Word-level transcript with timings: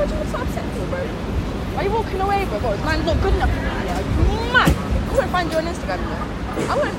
Why, 0.00 0.06
why, 0.06 0.12
what 0.12 0.26
are 0.26 0.30
so 0.30 0.38
upset 0.38 0.64
for, 0.64 0.86
bro? 0.86 0.98
Why 0.98 1.80
are 1.80 1.84
you 1.84 1.90
walking 1.90 2.20
away, 2.20 2.44
bro? 2.46 2.58
What, 2.58 2.84
man's 2.84 3.04
not 3.04 3.22
good 3.22 3.34
enough 3.34 3.50
for 3.50 3.60
me, 3.60 3.68
yeah? 3.84 4.52
Man, 4.52 4.70
I 4.70 5.12
wouldn't 5.12 5.30
find 5.30 5.52
you 5.52 5.58
on 5.58 5.66
Instagram, 5.66 6.00
yeah? 6.00 6.72
I 6.72 6.78
wouldn't. 6.78 6.98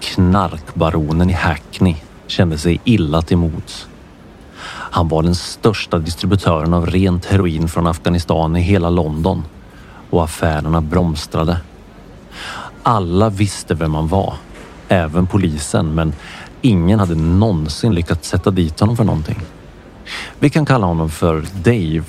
Knarkbaronen 0.00 1.30
i 1.30 1.32
Hackney 1.32 1.96
kände 2.26 2.58
sig 2.58 2.80
illa 2.84 3.22
till 3.22 3.36
mods. 3.36 3.88
Han 4.90 5.08
var 5.08 5.22
den 5.22 5.34
största 5.34 5.98
distributören 5.98 6.74
av 6.74 6.86
rent 6.86 7.26
heroin 7.26 7.68
från 7.68 7.86
Afghanistan 7.86 8.56
i 8.56 8.60
hela 8.60 8.90
London 8.90 9.44
och 10.10 10.24
affärerna 10.24 10.80
blomstrade. 10.80 11.60
Alla 12.82 13.30
visste 13.30 13.74
vem 13.74 13.94
han 13.94 14.08
var, 14.08 14.34
även 14.88 15.26
polisen, 15.26 15.94
men 15.94 16.12
ingen 16.62 16.98
hade 16.98 17.14
någonsin 17.14 17.94
lyckats 17.94 18.28
sätta 18.28 18.50
dit 18.50 18.80
honom 18.80 18.96
för 18.96 19.04
någonting. 19.04 19.38
Vi 20.38 20.50
kan 20.50 20.66
kalla 20.66 20.86
honom 20.86 21.10
för 21.10 21.44
Dave. 21.62 22.04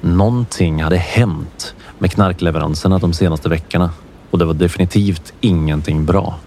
Någonting 0.00 0.82
hade 0.82 0.96
hänt 0.96 1.74
med 1.98 2.12
knarkleveranserna 2.12 2.98
de 2.98 3.12
senaste 3.12 3.48
veckorna 3.48 3.90
och 4.30 4.38
det 4.38 4.44
var 4.44 4.54
definitivt 4.54 5.32
ingenting 5.40 6.04
bra. 6.04 6.38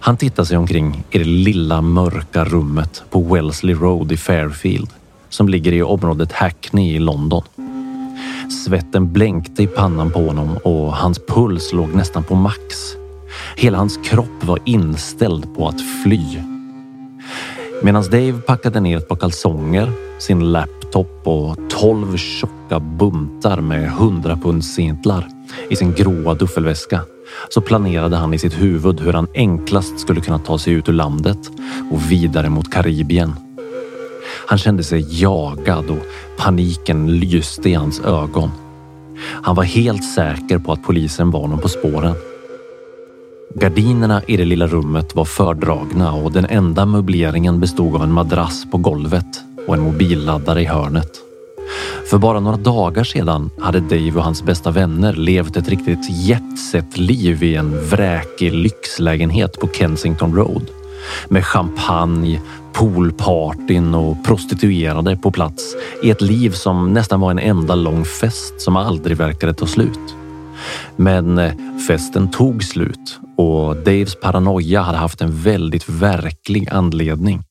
Han 0.00 0.16
tittar 0.16 0.44
sig 0.44 0.56
omkring 0.56 1.04
i 1.10 1.18
det 1.18 1.24
lilla 1.24 1.80
mörka 1.80 2.44
rummet 2.44 3.02
på 3.10 3.20
Wellesley 3.20 3.74
Road 3.74 4.12
i 4.12 4.16
Fairfield 4.16 4.90
som 5.28 5.48
ligger 5.48 5.72
i 5.72 5.82
området 5.82 6.32
Hackney 6.32 6.94
i 6.94 6.98
London. 6.98 7.42
Svetten 8.64 9.12
blänkte 9.12 9.62
i 9.62 9.66
pannan 9.66 10.10
på 10.10 10.26
honom 10.26 10.56
och 10.56 10.96
hans 10.96 11.20
puls 11.28 11.72
låg 11.72 11.94
nästan 11.94 12.24
på 12.24 12.34
max. 12.34 12.97
Hela 13.58 13.78
hans 13.78 13.96
kropp 14.04 14.44
var 14.44 14.58
inställd 14.64 15.54
på 15.54 15.68
att 15.68 15.80
fly. 16.02 16.20
Medan 17.82 18.02
Dave 18.02 18.32
packade 18.32 18.80
ner 18.80 18.96
ett 18.96 19.08
par 19.08 19.16
kalsonger, 19.16 19.92
sin 20.18 20.52
laptop 20.52 21.20
och 21.24 21.56
tolv 21.70 22.16
tjocka 22.16 22.80
buntar 22.80 23.60
med 23.60 23.84
100 23.84 24.38
pundscintlar 24.42 25.28
i 25.70 25.76
sin 25.76 25.92
gråa 25.92 26.34
duffelväska 26.34 27.00
så 27.48 27.60
planerade 27.60 28.16
han 28.16 28.34
i 28.34 28.38
sitt 28.38 28.60
huvud 28.60 29.00
hur 29.00 29.12
han 29.12 29.28
enklast 29.34 30.00
skulle 30.00 30.20
kunna 30.20 30.38
ta 30.38 30.58
sig 30.58 30.72
ut 30.72 30.88
ur 30.88 30.92
landet 30.92 31.50
och 31.90 32.10
vidare 32.10 32.48
mot 32.48 32.72
Karibien. 32.72 33.34
Han 34.46 34.58
kände 34.58 34.84
sig 34.84 35.22
jagad 35.22 35.90
och 35.90 36.06
paniken 36.38 37.18
lyste 37.18 37.70
i 37.70 37.74
hans 37.74 38.00
ögon. 38.00 38.50
Han 39.42 39.54
var 39.54 39.64
helt 39.64 40.04
säker 40.04 40.58
på 40.58 40.72
att 40.72 40.82
polisen 40.82 41.30
var 41.30 41.40
honom 41.40 41.58
på 41.58 41.68
spåren. 41.68 42.14
Gardinerna 43.54 44.22
i 44.26 44.36
det 44.36 44.44
lilla 44.44 44.66
rummet 44.66 45.14
var 45.14 45.24
fördragna 45.24 46.12
och 46.12 46.32
den 46.32 46.44
enda 46.44 46.86
möbleringen 46.86 47.60
bestod 47.60 47.94
av 47.94 48.02
en 48.02 48.12
madrass 48.12 48.66
på 48.70 48.78
golvet 48.78 49.42
och 49.66 49.74
en 49.74 49.82
mobilladdare 49.82 50.62
i 50.62 50.64
hörnet. 50.64 51.10
För 52.10 52.18
bara 52.18 52.40
några 52.40 52.56
dagar 52.56 53.04
sedan 53.04 53.50
hade 53.60 53.80
Dave 53.80 54.12
och 54.12 54.24
hans 54.24 54.42
bästa 54.42 54.70
vänner 54.70 55.12
levt 55.12 55.56
ett 55.56 55.68
riktigt 55.68 56.10
jetset-liv 56.10 57.42
i 57.42 57.54
en 57.54 57.88
vräkig 57.88 58.52
lyxlägenhet 58.52 59.60
på 59.60 59.68
Kensington 59.68 60.36
Road. 60.36 60.66
Med 61.28 61.46
champagne, 61.46 62.40
poolpartyn 62.72 63.94
och 63.94 64.24
prostituerade 64.24 65.16
på 65.16 65.30
plats 65.30 65.76
i 66.02 66.10
ett 66.10 66.20
liv 66.20 66.50
som 66.50 66.92
nästan 66.92 67.20
var 67.20 67.30
en 67.30 67.38
enda 67.38 67.74
lång 67.74 68.04
fest 68.04 68.60
som 68.60 68.76
aldrig 68.76 69.16
verkade 69.16 69.54
ta 69.54 69.66
slut. 69.66 70.14
Men 70.96 71.38
eh, 71.38 71.52
festen 71.86 72.30
tog 72.30 72.64
slut 72.64 73.20
och 73.36 73.76
Daves 73.76 74.20
paranoia 74.20 74.82
hade 74.82 74.98
haft 74.98 75.20
en 75.20 75.42
väldigt 75.42 75.88
verklig 75.88 76.68
anledning. 76.70 77.42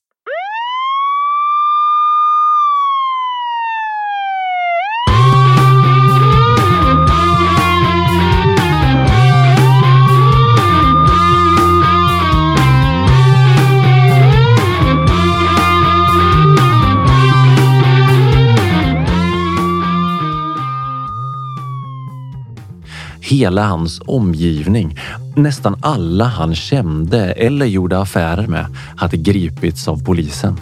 Hela 23.27 23.67
hans 23.67 24.01
omgivning, 24.05 24.99
nästan 25.35 25.75
alla 25.81 26.25
han 26.25 26.55
kände 26.55 27.31
eller 27.31 27.65
gjorde 27.65 27.99
affärer 27.99 28.47
med, 28.47 28.65
hade 28.95 29.17
gripits 29.17 29.87
av 29.87 30.03
polisen. 30.03 30.59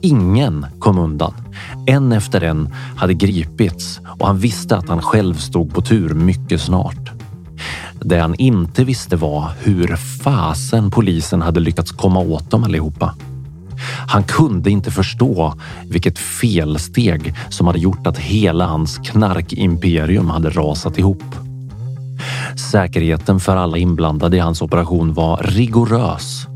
Ingen 0.00 0.66
kom 0.78 0.98
undan. 0.98 1.34
En 1.86 2.12
efter 2.12 2.40
en 2.40 2.74
hade 2.96 3.14
gripits 3.14 4.00
och 4.18 4.26
han 4.26 4.38
visste 4.38 4.76
att 4.76 4.88
han 4.88 5.02
själv 5.02 5.34
stod 5.34 5.74
på 5.74 5.82
tur 5.82 6.14
mycket 6.14 6.60
snart. 6.60 7.10
Det 8.00 8.18
han 8.18 8.34
inte 8.34 8.84
visste 8.84 9.16
var 9.16 9.50
hur 9.60 9.96
fasen 9.96 10.90
polisen 10.90 11.42
hade 11.42 11.60
lyckats 11.60 11.90
komma 11.90 12.20
åt 12.20 12.50
dem 12.50 12.64
allihopa. 12.64 13.14
Han 14.08 14.22
kunde 14.24 14.70
inte 14.70 14.90
förstå 14.90 15.54
vilket 15.84 16.18
felsteg 16.18 17.34
som 17.48 17.66
hade 17.66 17.78
gjort 17.78 18.06
att 18.06 18.18
hela 18.18 18.66
hans 18.66 18.98
knarkimperium 18.98 20.30
hade 20.30 20.50
rasat 20.50 20.98
ihop. 20.98 21.49
Säkerheten 22.60 23.40
för 23.40 23.56
alla 23.56 23.78
inblandade 23.78 24.36
i 24.36 24.40
hans 24.40 24.62
operation 24.62 25.14
var 25.14 25.36
rigorös. 25.36 26.46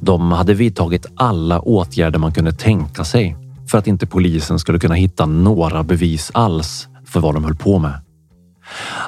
De 0.00 0.32
hade 0.32 0.54
vidtagit 0.54 1.06
alla 1.16 1.60
åtgärder 1.60 2.18
man 2.18 2.32
kunde 2.32 2.52
tänka 2.52 3.04
sig 3.04 3.36
för 3.70 3.78
att 3.78 3.86
inte 3.86 4.06
polisen 4.06 4.58
skulle 4.58 4.78
kunna 4.78 4.94
hitta 4.94 5.26
några 5.26 5.82
bevis 5.82 6.30
alls 6.34 6.88
för 7.06 7.20
vad 7.20 7.34
de 7.34 7.44
höll 7.44 7.56
på 7.56 7.78
med. 7.78 8.00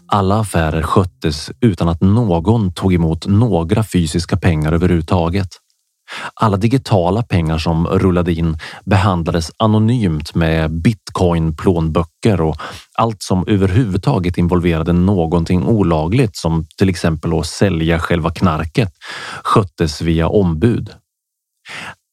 Alla 0.07 0.41
affärer 0.41 0.83
sköttes 0.83 1.51
utan 1.61 1.89
att 1.89 2.01
någon 2.01 2.73
tog 2.73 2.95
emot 2.95 3.27
några 3.27 3.85
fysiska 3.85 4.37
pengar 4.37 4.73
överhuvudtaget. 4.73 5.49
Alla 6.35 6.57
digitala 6.57 7.23
pengar 7.23 7.59
som 7.59 7.87
rullade 7.87 8.33
in 8.33 8.59
behandlades 8.85 9.51
anonymt 9.57 10.35
med 10.35 10.71
bitcoin 10.71 11.57
plånböcker 11.57 12.41
och 12.41 12.57
allt 12.95 13.23
som 13.23 13.45
överhuvudtaget 13.47 14.39
involverade 14.39 14.93
någonting 14.93 15.67
olagligt 15.67 16.37
som 16.37 16.67
till 16.79 16.89
exempel 16.89 17.39
att 17.39 17.47
sälja 17.47 17.99
själva 17.99 18.31
knarket 18.31 18.93
sköttes 19.43 20.01
via 20.01 20.29
ombud. 20.29 20.91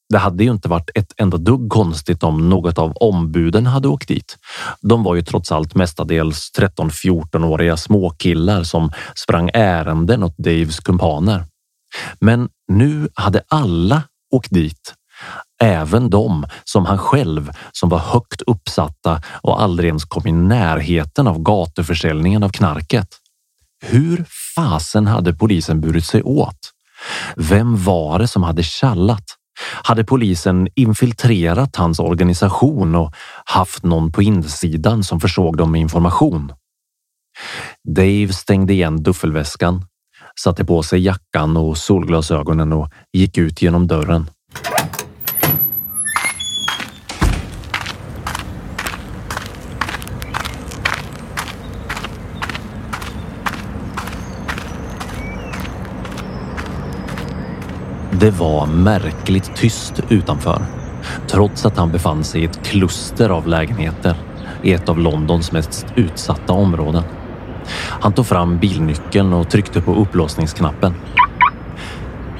Det 0.09 0.17
hade 0.17 0.43
ju 0.43 0.51
inte 0.51 0.69
varit 0.69 0.89
ett 0.95 1.13
enda 1.17 1.37
dugg 1.37 1.69
konstigt 1.69 2.23
om 2.23 2.49
något 2.49 2.77
av 2.77 2.91
ombuden 2.91 3.65
hade 3.65 3.87
åkt 3.87 4.07
dit. 4.07 4.37
De 4.81 5.03
var 5.03 5.15
ju 5.15 5.21
trots 5.21 5.51
allt 5.51 5.75
mestadels 5.75 6.51
13-14-åriga 6.57 7.77
småkillar 7.77 8.63
som 8.63 8.91
sprang 9.15 9.49
ärenden 9.53 10.23
åt 10.23 10.37
Daves 10.37 10.79
kumpaner. 10.79 11.45
Men 12.19 12.49
nu 12.67 13.09
hade 13.13 13.43
alla 13.47 14.03
åkt 14.31 14.53
dit. 14.53 14.95
Även 15.61 16.09
de 16.09 16.45
som 16.63 16.85
han 16.85 16.97
själv 16.97 17.51
som 17.71 17.89
var 17.89 17.99
högt 17.99 18.41
uppsatta 18.41 19.21
och 19.41 19.61
aldrig 19.61 19.87
ens 19.87 20.05
kom 20.05 20.27
i 20.27 20.31
närheten 20.31 21.27
av 21.27 21.39
gatuförsäljningen 21.39 22.43
av 22.43 22.49
knarket. 22.49 23.07
Hur 23.85 24.25
fasen 24.55 25.07
hade 25.07 25.33
polisen 25.33 25.81
burit 25.81 26.05
sig 26.05 26.23
åt? 26.23 26.59
Vem 27.35 27.83
var 27.83 28.19
det 28.19 28.27
som 28.27 28.43
hade 28.43 28.63
kallat? 28.81 29.25
Hade 29.83 30.03
polisen 30.03 30.67
infiltrerat 30.75 31.75
hans 31.75 31.99
organisation 31.99 32.95
och 32.95 33.13
haft 33.45 33.83
någon 33.83 34.11
på 34.11 34.21
insidan 34.21 35.03
som 35.03 35.19
försåg 35.19 35.57
dem 35.57 35.71
med 35.71 35.81
information? 35.81 36.53
Dave 37.95 38.33
stängde 38.33 38.73
igen 38.73 39.03
duffelväskan, 39.03 39.85
satte 40.43 40.65
på 40.65 40.83
sig 40.83 40.99
jackan 40.99 41.57
och 41.57 41.77
solglasögonen 41.77 42.73
och 42.73 42.89
gick 43.13 43.37
ut 43.37 43.61
genom 43.61 43.87
dörren. 43.87 44.29
Det 58.11 58.31
var 58.31 58.65
märkligt 58.65 59.55
tyst 59.55 59.93
utanför, 60.09 60.61
trots 61.27 61.65
att 61.65 61.77
han 61.77 61.91
befann 61.91 62.23
sig 62.23 62.41
i 62.41 62.45
ett 62.45 62.63
kluster 62.65 63.29
av 63.29 63.47
lägenheter 63.47 64.15
i 64.63 64.73
ett 64.73 64.89
av 64.89 64.99
Londons 64.99 65.51
mest 65.51 65.85
utsatta 65.95 66.53
områden. 66.53 67.03
Han 67.77 68.13
tog 68.13 68.25
fram 68.25 68.57
bilnyckeln 68.57 69.33
och 69.33 69.49
tryckte 69.49 69.81
på 69.81 69.95
upplåsningsknappen. 69.95 70.93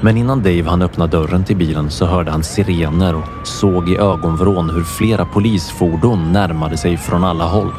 Men 0.00 0.16
innan 0.16 0.42
Dave 0.42 0.64
hann 0.64 0.82
öppna 0.82 1.06
dörren 1.06 1.44
till 1.44 1.56
bilen 1.56 1.90
så 1.90 2.06
hörde 2.06 2.30
han 2.30 2.42
sirener 2.42 3.14
och 3.14 3.46
såg 3.46 3.88
i 3.88 3.96
ögonvrån 3.96 4.70
hur 4.70 4.84
flera 4.84 5.24
polisfordon 5.24 6.32
närmade 6.32 6.76
sig 6.76 6.96
från 6.96 7.24
alla 7.24 7.44
håll. 7.44 7.72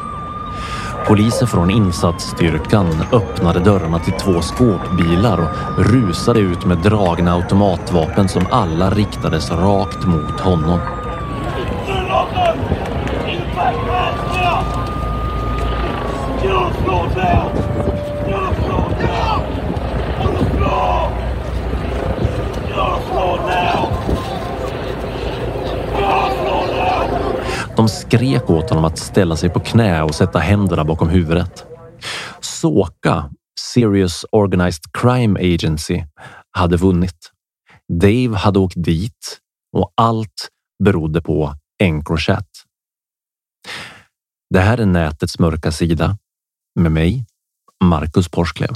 Poliser 1.06 1.46
från 1.46 1.70
insatsstyrkan 1.70 2.86
öppnade 3.12 3.60
dörrarna 3.60 3.98
till 3.98 4.12
två 4.12 4.40
skåpbilar 4.40 5.38
och 5.38 5.84
rusade 5.84 6.40
ut 6.40 6.64
med 6.64 6.78
dragna 6.78 7.34
automatvapen 7.34 8.28
som 8.28 8.46
alla 8.50 8.90
riktades 8.90 9.50
rakt 9.50 10.06
mot 10.06 10.40
honom. 10.40 10.80
De 27.76 27.88
skrek 27.88 28.50
åt 28.50 28.70
honom 28.70 28.84
att 28.84 28.98
ställa 28.98 29.36
sig 29.36 29.50
på 29.50 29.60
knä 29.60 30.02
och 30.02 30.14
sätta 30.14 30.38
händerna 30.38 30.84
bakom 30.84 31.08
huvudet. 31.08 31.66
Soka, 32.40 33.30
Serious 33.60 34.24
Organized 34.32 34.82
Crime 34.92 35.54
Agency, 35.54 36.04
hade 36.50 36.76
vunnit. 36.76 37.30
Dave 38.00 38.36
hade 38.36 38.58
åkt 38.58 38.84
dit 38.84 39.38
och 39.76 39.92
allt 39.96 40.48
berodde 40.84 41.20
på 41.20 41.54
Encrochat. 41.82 42.48
Det 44.50 44.60
här 44.60 44.78
är 44.78 44.86
nätets 44.86 45.38
mörka 45.38 45.72
sida 45.72 46.18
med 46.76 46.90
mig, 46.90 47.24
Marcus 47.84 48.28
Porsklev. 48.28 48.74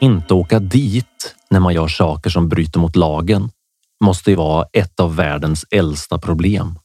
Inte 0.00 0.34
åka 0.34 0.58
dit 0.58 1.34
när 1.50 1.60
man 1.60 1.74
gör 1.74 1.88
saker 1.88 2.30
som 2.30 2.48
bryter 2.48 2.80
mot 2.80 2.96
lagen 2.96 3.50
måste 4.04 4.30
ju 4.30 4.36
vara 4.36 4.66
ett 4.72 5.00
av 5.00 5.16
världens 5.16 5.64
äldsta 5.70 6.18
problem. 6.18 6.78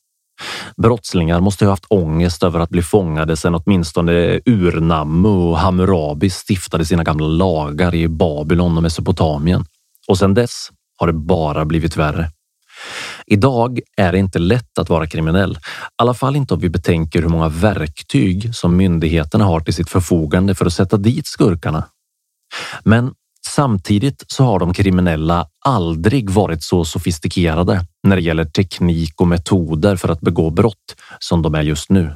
Brottslingar 0.77 1.41
måste 1.41 1.65
ha 1.65 1.71
haft 1.71 1.85
ångest 1.87 2.43
över 2.43 2.59
att 2.59 2.69
bli 2.69 2.81
fångade 2.81 3.37
sedan 3.37 3.55
åtminstone 3.55 4.39
Urnammu 4.45 5.29
och 5.29 5.57
Hammurabi 5.57 6.29
stiftade 6.29 6.85
sina 6.85 7.03
gamla 7.03 7.27
lagar 7.27 7.95
i 7.95 8.07
Babylon 8.07 8.77
och 8.77 8.83
Mesopotamien. 8.83 9.65
Och 10.07 10.17
sedan 10.17 10.33
dess 10.33 10.69
har 10.97 11.07
det 11.07 11.13
bara 11.13 11.65
blivit 11.65 11.97
värre. 11.97 12.31
Idag 13.27 13.79
är 13.97 14.11
det 14.11 14.17
inte 14.17 14.39
lätt 14.39 14.79
att 14.79 14.89
vara 14.89 15.07
kriminell, 15.07 15.51
i 15.51 15.57
alla 15.95 16.13
fall 16.13 16.35
inte 16.35 16.53
om 16.53 16.59
vi 16.59 16.69
betänker 16.69 17.21
hur 17.21 17.29
många 17.29 17.49
verktyg 17.49 18.55
som 18.55 18.77
myndigheterna 18.77 19.45
har 19.45 19.59
till 19.59 19.73
sitt 19.73 19.89
förfogande 19.89 20.55
för 20.55 20.65
att 20.65 20.73
sätta 20.73 20.97
dit 20.97 21.27
skurkarna. 21.27 21.83
Men 22.83 23.13
samtidigt 23.47 24.23
så 24.27 24.43
har 24.43 24.59
de 24.59 24.73
kriminella 24.73 25.47
aldrig 25.65 26.29
varit 26.29 26.63
så 26.63 26.85
sofistikerade 26.85 27.85
när 28.03 28.15
det 28.15 28.21
gäller 28.21 28.45
teknik 28.45 29.21
och 29.21 29.27
metoder 29.27 29.95
för 29.95 30.09
att 30.09 30.21
begå 30.21 30.49
brott 30.49 30.95
som 31.19 31.41
de 31.41 31.55
är 31.55 31.61
just 31.61 31.89
nu. 31.89 32.13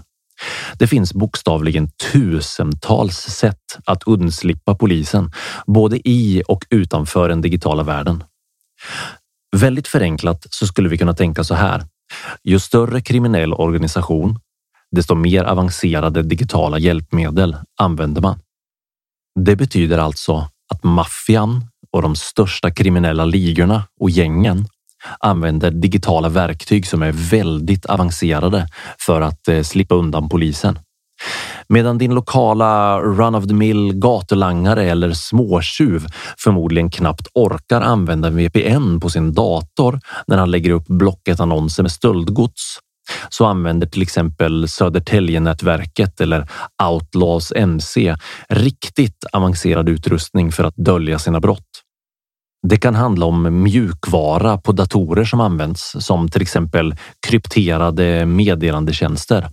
Det 0.73 0.87
finns 0.87 1.13
bokstavligen 1.13 1.91
tusentals 2.11 3.17
sätt 3.17 3.77
att 3.85 4.03
undslippa 4.03 4.75
polisen, 4.75 5.31
både 5.67 6.09
i 6.09 6.43
och 6.47 6.65
utanför 6.69 7.29
den 7.29 7.41
digitala 7.41 7.83
världen. 7.83 8.23
Väldigt 9.57 9.87
förenklat 9.87 10.47
så 10.49 10.67
skulle 10.67 10.89
vi 10.89 10.97
kunna 10.97 11.13
tänka 11.13 11.43
så 11.43 11.55
här. 11.55 11.83
Ju 12.43 12.59
större 12.59 13.01
kriminell 13.01 13.53
organisation, 13.53 14.39
desto 14.91 15.15
mer 15.15 15.43
avancerade 15.43 16.23
digitala 16.23 16.79
hjälpmedel 16.79 17.57
använder 17.77 18.21
man. 18.21 18.39
Det 19.39 19.55
betyder 19.55 19.97
alltså 19.97 20.47
att 20.73 20.83
maffian 20.83 21.65
och 21.91 22.01
de 22.01 22.15
största 22.15 22.71
kriminella 22.71 23.25
ligorna 23.25 23.83
och 23.99 24.09
gängen 24.09 24.65
använder 25.19 25.71
digitala 25.71 26.29
verktyg 26.29 26.87
som 26.87 27.03
är 27.03 27.11
väldigt 27.11 27.85
avancerade 27.85 28.67
för 28.99 29.21
att 29.21 29.47
eh, 29.47 29.61
slippa 29.61 29.95
undan 29.95 30.29
polisen. 30.29 30.79
Medan 31.67 31.97
din 31.97 32.13
lokala 32.13 32.99
run 33.01 33.35
of 33.35 33.47
the 33.47 33.53
mill 33.53 33.93
gatulangare 33.93 34.83
eller 34.83 35.11
småtjuv 35.13 36.05
förmodligen 36.37 36.89
knappt 36.89 37.27
orkar 37.33 37.81
använda 37.81 38.29
VPN 38.29 38.99
på 38.99 39.09
sin 39.09 39.33
dator 39.33 39.99
när 40.27 40.37
han 40.37 40.51
lägger 40.51 40.71
upp 40.71 40.87
Blocket-annonser 40.87 41.83
med 41.83 41.91
stöldgods 41.91 42.79
så 43.29 43.45
använder 43.45 43.87
till 43.87 44.01
exempel 44.01 44.67
Södertäljenätverket 44.67 46.21
eller 46.21 46.47
Outlaws 46.83 47.53
MC 47.55 48.15
riktigt 48.49 49.25
avancerad 49.33 49.89
utrustning 49.89 50.51
för 50.51 50.63
att 50.63 50.75
dölja 50.75 51.19
sina 51.19 51.39
brott. 51.39 51.83
Det 52.67 52.77
kan 52.77 52.95
handla 52.95 53.25
om 53.25 53.63
mjukvara 53.63 54.57
på 54.57 54.71
datorer 54.71 55.25
som 55.25 55.41
används 55.41 55.95
som 55.99 56.29
till 56.29 56.41
exempel 56.41 56.95
krypterade 57.27 58.25
meddelandetjänster. 58.25 59.49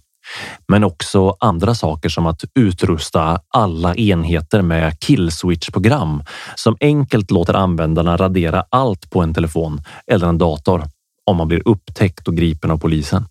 Men 0.68 0.84
också 0.84 1.36
andra 1.40 1.74
saker 1.74 2.08
som 2.08 2.26
att 2.26 2.44
utrusta 2.54 3.40
alla 3.48 3.94
enheter 3.94 4.62
med 4.62 5.00
killswitch 5.00 5.70
program 5.70 6.22
som 6.54 6.76
enkelt 6.80 7.30
låter 7.30 7.54
användarna 7.54 8.16
radera 8.16 8.64
allt 8.70 9.10
på 9.10 9.22
en 9.22 9.34
telefon 9.34 9.80
eller 10.06 10.26
en 10.26 10.38
dator 10.38 10.82
om 11.26 11.36
man 11.36 11.48
blir 11.48 11.68
upptäckt 11.68 12.28
och 12.28 12.36
gripen 12.36 12.70
av 12.70 12.78
polisen. 12.78 13.26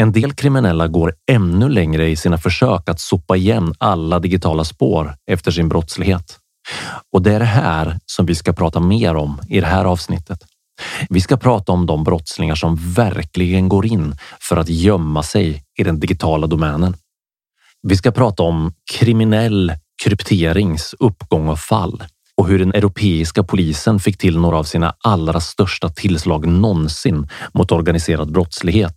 En 0.00 0.12
del 0.12 0.32
kriminella 0.32 0.88
går 0.88 1.14
ännu 1.30 1.68
längre 1.68 2.08
i 2.08 2.16
sina 2.16 2.38
försök 2.38 2.88
att 2.88 3.00
sopa 3.00 3.36
igen 3.36 3.74
alla 3.78 4.18
digitala 4.18 4.64
spår 4.64 5.14
efter 5.30 5.50
sin 5.50 5.68
brottslighet. 5.68 6.38
Och 7.12 7.22
det 7.22 7.32
är 7.32 7.38
det 7.38 7.44
här 7.44 7.98
som 8.06 8.26
vi 8.26 8.34
ska 8.34 8.52
prata 8.52 8.80
mer 8.80 9.14
om 9.14 9.40
i 9.48 9.60
det 9.60 9.66
här 9.66 9.84
avsnittet. 9.84 10.38
Vi 11.08 11.20
ska 11.20 11.36
prata 11.36 11.72
om 11.72 11.86
de 11.86 12.04
brottslingar 12.04 12.54
som 12.54 12.76
verkligen 12.76 13.68
går 13.68 13.86
in 13.86 14.14
för 14.40 14.56
att 14.56 14.68
gömma 14.68 15.22
sig 15.22 15.64
i 15.78 15.84
den 15.84 16.00
digitala 16.00 16.46
domänen. 16.46 16.96
Vi 17.82 17.96
ska 17.96 18.10
prata 18.10 18.42
om 18.42 18.72
kriminell 18.92 19.72
krypterings 20.04 20.94
uppgång 20.98 21.48
och 21.48 21.58
fall 21.58 22.04
och 22.36 22.48
hur 22.48 22.58
den 22.58 22.74
europeiska 22.74 23.42
polisen 23.42 24.00
fick 24.00 24.18
till 24.18 24.38
några 24.38 24.58
av 24.58 24.64
sina 24.64 24.94
allra 25.04 25.40
största 25.40 25.88
tillslag 25.88 26.48
någonsin 26.48 27.28
mot 27.54 27.72
organiserad 27.72 28.32
brottslighet 28.32 28.96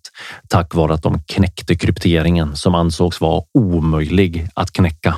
tack 0.50 0.76
vare 0.76 0.94
att 0.94 1.04
de 1.04 1.24
knäckte 1.24 1.76
krypteringen 1.76 2.56
som 2.56 2.76
ansågs 2.76 3.22
vara 3.22 3.44
omöjlig 3.54 4.48
att 4.54 4.72
knäcka. 4.72 5.18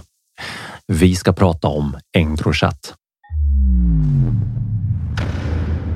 Vi 0.88 1.16
ska 1.16 1.34
prata 1.34 1.68
om 1.68 1.98
Encrochat. 2.18 2.94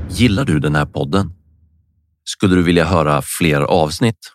Gillar 0.10 0.46
du 0.46 0.60
den 0.60 0.76
här 0.76 0.86
podden? 0.86 1.34
Skulle 2.24 2.56
du 2.56 2.64
vilja 2.64 2.86
höra 2.86 3.22
fler 3.22 3.62
avsnitt? 3.62 4.32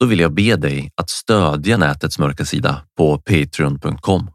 Då 0.00 0.06
vill 0.06 0.20
jag 0.20 0.34
be 0.34 0.56
dig 0.56 0.90
att 0.96 1.10
stödja 1.10 1.76
nätets 1.76 2.18
mörka 2.18 2.44
sida 2.44 2.82
på 2.96 3.18
patreon.com. 3.18 4.30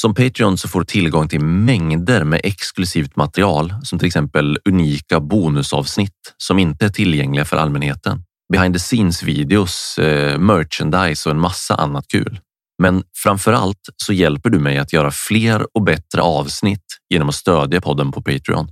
Som 0.00 0.14
Patreon 0.14 0.58
så 0.58 0.68
får 0.68 0.80
du 0.80 0.86
tillgång 0.86 1.28
till 1.28 1.40
mängder 1.40 2.24
med 2.24 2.40
exklusivt 2.44 3.16
material 3.16 3.74
som 3.82 3.98
till 3.98 4.06
exempel 4.06 4.58
unika 4.64 5.20
bonusavsnitt 5.20 6.34
som 6.36 6.58
inte 6.58 6.84
är 6.84 6.88
tillgängliga 6.88 7.44
för 7.44 7.56
allmänheten. 7.56 8.24
Behind 8.52 8.74
the 8.74 8.78
scenes 8.78 9.22
videos, 9.22 9.98
eh, 9.98 10.38
merchandise 10.38 11.28
och 11.28 11.34
en 11.34 11.40
massa 11.40 11.74
annat 11.74 12.08
kul. 12.08 12.40
Men 12.82 13.02
framför 13.16 13.52
allt 13.52 13.88
så 13.96 14.12
hjälper 14.12 14.50
du 14.50 14.58
mig 14.58 14.78
att 14.78 14.92
göra 14.92 15.10
fler 15.10 15.76
och 15.76 15.82
bättre 15.82 16.22
avsnitt 16.22 16.84
genom 17.10 17.28
att 17.28 17.34
stödja 17.34 17.80
podden 17.80 18.12
på 18.12 18.22
Patreon. 18.22 18.68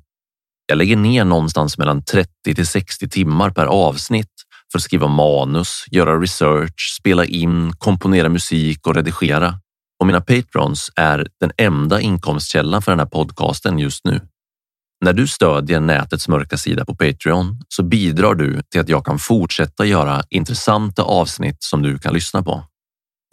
Jag 0.67 0.79
lägger 0.79 0.97
ner 0.97 1.25
någonstans 1.25 1.79
mellan 1.79 2.05
30 2.05 2.55
till 2.55 2.67
60 2.67 3.09
timmar 3.09 3.51
per 3.51 3.67
avsnitt 3.67 4.33
för 4.73 4.79
att 4.79 4.83
skriva 4.83 5.09
manus, 5.09 5.85
göra 5.91 6.21
research, 6.21 6.97
spela 7.01 7.25
in, 7.25 7.73
komponera 7.79 8.29
musik 8.29 8.87
och 8.87 8.95
redigera. 8.95 9.55
Och 10.03 10.07
mina 10.07 10.21
patrons 10.21 10.91
är 10.97 11.27
den 11.41 11.53
enda 11.57 12.01
inkomstkällan 12.01 12.83
för 12.83 12.93
den 12.93 12.99
här 12.99 13.07
podcasten 13.07 13.79
just 13.79 14.05
nu. 14.05 14.21
När 15.05 15.13
du 15.13 15.27
stödjer 15.27 15.81
nätets 15.81 16.29
mörka 16.29 16.57
sida 16.57 16.85
på 16.85 16.95
Patreon 16.95 17.61
så 17.69 17.83
bidrar 17.83 18.35
du 18.35 18.63
till 18.63 18.81
att 18.81 18.89
jag 18.89 19.07
kan 19.07 19.19
fortsätta 19.19 19.85
göra 19.85 20.23
intressanta 20.31 21.03
avsnitt 21.03 21.63
som 21.63 21.83
du 21.83 21.99
kan 21.99 22.15
lyssna 22.15 22.43
på. 22.43 22.65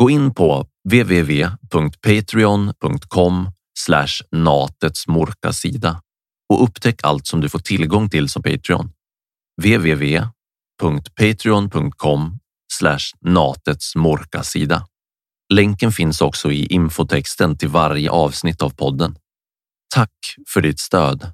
Gå 0.02 0.10
in 0.10 0.34
på 0.34 0.68
www.patreon.com 0.90 3.52
natets 4.32 5.08
mörka 5.08 5.54
sida 5.54 6.02
och 6.54 6.64
upptäck 6.64 7.00
allt 7.04 7.28
som 7.28 7.42
du 7.42 7.50
får 7.50 7.60
tillgång 7.60 8.10
till 8.10 8.30
som 8.30 8.44
Patreon. 8.44 8.92
www.patreon.com 9.62 12.40
natets 13.22 13.96
mörka 13.96 14.44
sida. 14.44 14.86
Länken 15.54 15.92
finns 15.92 16.22
också 16.22 16.52
i 16.52 16.66
infotexten 16.66 17.58
till 17.58 17.70
varje 17.70 18.10
avsnitt 18.10 18.62
av 18.62 18.70
podden. 18.70 19.16
Tack 19.94 20.12
för 20.54 20.62
ditt 20.62 20.80
stöd. 20.80 21.32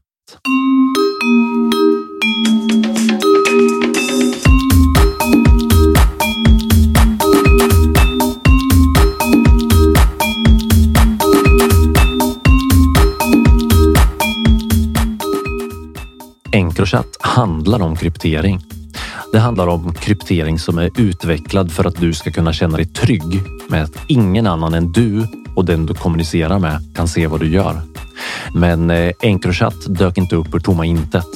Encrochat 16.52 17.18
handlar 17.20 17.82
om 17.82 17.96
kryptering. 17.96 18.60
Det 19.36 19.40
handlar 19.40 19.68
om 19.68 19.94
kryptering 19.94 20.60
som 20.60 20.78
är 20.78 20.92
utvecklad 20.98 21.72
för 21.72 21.86
att 21.86 21.96
du 21.96 22.14
ska 22.14 22.32
kunna 22.32 22.54
känna 22.54 22.78
dig 22.78 22.86
trygg 22.86 23.42
med 23.70 23.84
att 23.84 23.98
ingen 24.08 24.48
annan 24.48 24.74
än 24.74 24.92
du 24.92 25.28
och 25.56 25.66
den 25.66 25.86
du 25.86 25.94
kommunicerar 25.94 26.60
med 26.60 26.96
kan 26.96 27.08
se 27.08 27.28
vad 27.28 27.40
du 27.40 27.50
gör. 27.50 27.82
Men 28.54 28.92
eh, 28.92 29.12
Encrochat 29.22 29.76
dök 29.88 30.18
inte 30.18 30.36
upp 30.36 30.56
ur 30.56 30.60
tomma 30.60 30.86
intet. 30.86 31.28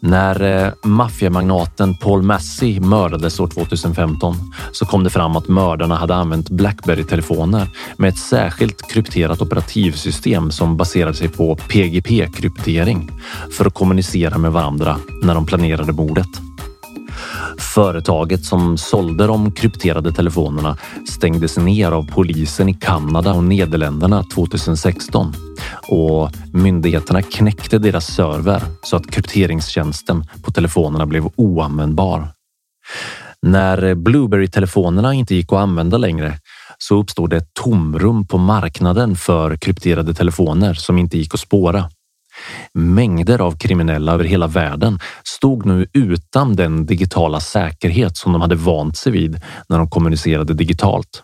När 0.00 0.64
eh, 0.64 0.72
maffiamagnaten 0.82 1.96
Paul 1.96 2.22
Massey 2.22 2.80
mördades 2.80 3.40
år 3.40 3.48
2015 3.48 4.36
så 4.72 4.86
kom 4.86 5.04
det 5.04 5.10
fram 5.10 5.36
att 5.36 5.48
mördarna 5.48 5.96
hade 5.96 6.14
använt 6.14 6.50
Blackberry-telefoner 6.50 7.68
med 7.96 8.08
ett 8.08 8.18
särskilt 8.18 8.90
krypterat 8.90 9.42
operativsystem 9.42 10.50
som 10.50 10.76
baserade 10.76 11.14
sig 11.14 11.28
på 11.28 11.56
PGP-kryptering 11.56 13.10
för 13.56 13.66
att 13.66 13.74
kommunicera 13.74 14.38
med 14.38 14.52
varandra 14.52 14.96
när 15.22 15.34
de 15.34 15.46
planerade 15.46 15.92
mordet. 15.92 16.47
Företaget 17.58 18.44
som 18.44 18.78
sålde 18.78 19.26
de 19.26 19.52
krypterade 19.52 20.12
telefonerna 20.12 20.76
stängdes 21.08 21.58
ner 21.58 21.92
av 21.92 22.06
polisen 22.10 22.68
i 22.68 22.74
Kanada 22.74 23.32
och 23.32 23.44
Nederländerna 23.44 24.22
2016 24.34 25.34
och 25.88 26.30
myndigheterna 26.52 27.22
knäckte 27.22 27.78
deras 27.78 28.06
server 28.06 28.62
så 28.82 28.96
att 28.96 29.10
krypteringstjänsten 29.10 30.24
på 30.42 30.50
telefonerna 30.50 31.06
blev 31.06 31.28
oanvändbar. 31.36 32.28
När 33.42 33.94
Blueberry-telefonerna 33.94 35.14
inte 35.14 35.34
gick 35.34 35.52
att 35.52 35.58
använda 35.58 35.98
längre 35.98 36.38
så 36.78 37.00
uppstod 37.00 37.30
det 37.30 37.36
ett 37.36 37.54
tomrum 37.54 38.26
på 38.26 38.38
marknaden 38.38 39.16
för 39.16 39.56
krypterade 39.56 40.14
telefoner 40.14 40.74
som 40.74 40.98
inte 40.98 41.18
gick 41.18 41.34
att 41.34 41.40
spåra. 41.40 41.90
Mängder 42.74 43.40
av 43.40 43.52
kriminella 43.52 44.12
över 44.12 44.24
hela 44.24 44.46
världen 44.46 44.98
stod 45.24 45.66
nu 45.66 45.86
utan 45.92 46.56
den 46.56 46.86
digitala 46.86 47.40
säkerhet 47.40 48.16
som 48.16 48.32
de 48.32 48.40
hade 48.40 48.54
vant 48.54 48.96
sig 48.96 49.12
vid 49.12 49.40
när 49.68 49.78
de 49.78 49.90
kommunicerade 49.90 50.54
digitalt. 50.54 51.22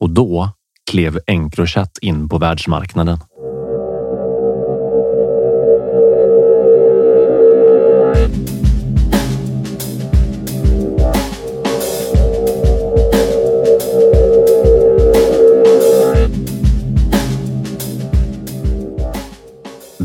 Och 0.00 0.10
då 0.10 0.50
klev 0.90 1.18
Encrochat 1.26 1.98
in 2.00 2.28
på 2.28 2.38
världsmarknaden. 2.38 3.18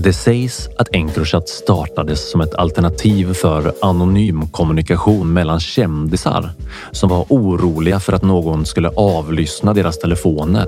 Det 0.10 0.14
sägs 0.14 0.70
att 0.78 0.96
Encrochat 0.96 1.50
startades 1.50 2.32
som 2.32 2.42
ett 2.42 2.54
alternativ 2.54 3.34
för 3.34 3.74
anonym 3.82 4.48
kommunikation 4.48 5.34
mellan 5.34 5.60
kändisar 5.60 6.50
som 6.92 7.10
var 7.10 7.26
oroliga 7.30 8.00
för 8.00 8.14
att 8.14 8.24
någon 8.24 8.66
skulle 8.66 8.90
avlyssna 8.90 9.74
deras 9.74 10.00
telefoner. 10.00 10.66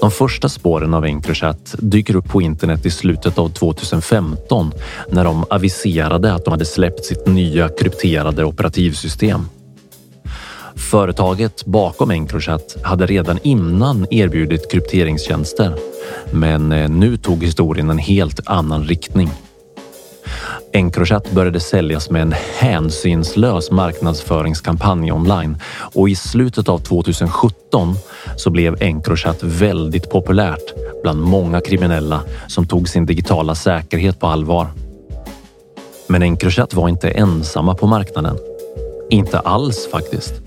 De 0.00 0.10
första 0.10 0.48
spåren 0.48 0.94
av 0.94 1.04
Encrochat 1.04 1.74
dyker 1.78 2.16
upp 2.16 2.28
på 2.28 2.42
internet 2.42 2.86
i 2.86 2.90
slutet 2.90 3.38
av 3.38 3.48
2015 3.48 4.72
när 5.10 5.24
de 5.24 5.44
aviserade 5.50 6.34
att 6.34 6.44
de 6.44 6.50
hade 6.50 6.64
släppt 6.64 7.04
sitt 7.04 7.26
nya 7.26 7.68
krypterade 7.68 8.44
operativsystem. 8.44 9.48
Företaget 10.76 11.64
bakom 11.64 12.10
Encrochat 12.10 12.76
hade 12.82 13.06
redan 13.06 13.38
innan 13.42 14.06
erbjudit 14.10 14.70
krypteringstjänster, 14.70 15.74
men 16.30 16.72
eh, 16.72 16.88
nu 16.88 17.16
tog 17.16 17.42
historien 17.44 17.90
en 17.90 17.98
helt 17.98 18.40
annan 18.44 18.84
riktning. 18.84 19.30
Encrochat 20.72 21.30
började 21.30 21.60
säljas 21.60 22.10
med 22.10 22.22
en 22.22 22.34
hänsynslös 22.58 23.70
marknadsföringskampanj 23.70 25.12
online 25.12 25.56
och 25.94 26.08
i 26.08 26.14
slutet 26.14 26.68
av 26.68 26.78
2017 26.78 27.94
så 28.36 28.50
blev 28.50 28.82
Encrochat 28.82 29.42
väldigt 29.42 30.10
populärt 30.10 30.74
bland 31.02 31.20
många 31.20 31.60
kriminella 31.60 32.20
som 32.48 32.66
tog 32.66 32.88
sin 32.88 33.06
digitala 33.06 33.54
säkerhet 33.54 34.20
på 34.20 34.26
allvar. 34.26 34.66
Men 36.06 36.22
Encrochat 36.22 36.74
var 36.74 36.88
inte 36.88 37.10
ensamma 37.10 37.74
på 37.74 37.86
marknaden. 37.86 38.38
Inte 39.10 39.38
alls 39.38 39.88
faktiskt. 39.92 40.45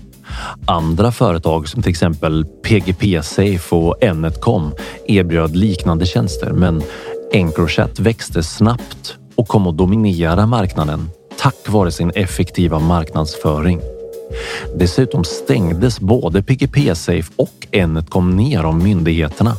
Andra 0.66 1.12
företag 1.12 1.68
som 1.68 1.82
till 1.82 1.90
exempel 1.90 2.44
PGP 2.44 3.22
Safe 3.22 3.76
och 3.76 3.96
N1Com 4.00 4.70
erbjöd 5.06 5.56
liknande 5.56 6.06
tjänster 6.06 6.52
men 6.52 6.82
Encrochat 7.32 7.98
växte 7.98 8.42
snabbt 8.42 9.16
och 9.34 9.48
kom 9.48 9.66
att 9.66 9.76
dominera 9.76 10.46
marknaden 10.46 11.10
tack 11.38 11.68
vare 11.68 11.90
sin 11.90 12.10
effektiva 12.10 12.78
marknadsföring. 12.78 13.80
Dessutom 14.76 15.24
stängdes 15.24 16.00
både 16.00 16.42
PGP 16.42 16.94
Safe 16.94 17.32
och 17.36 17.66
N1Com 17.72 18.34
ner 18.34 18.62
av 18.62 18.74
myndigheterna. 18.74 19.56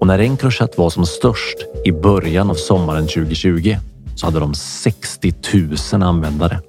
Och 0.00 0.06
när 0.06 0.18
Encrochat 0.18 0.78
var 0.78 0.90
som 0.90 1.06
störst 1.06 1.56
i 1.84 1.92
början 1.92 2.50
av 2.50 2.54
sommaren 2.54 3.06
2020 3.06 3.76
så 4.16 4.26
hade 4.26 4.40
de 4.40 4.54
60 4.54 5.34
000 5.92 6.02
användare. 6.02 6.60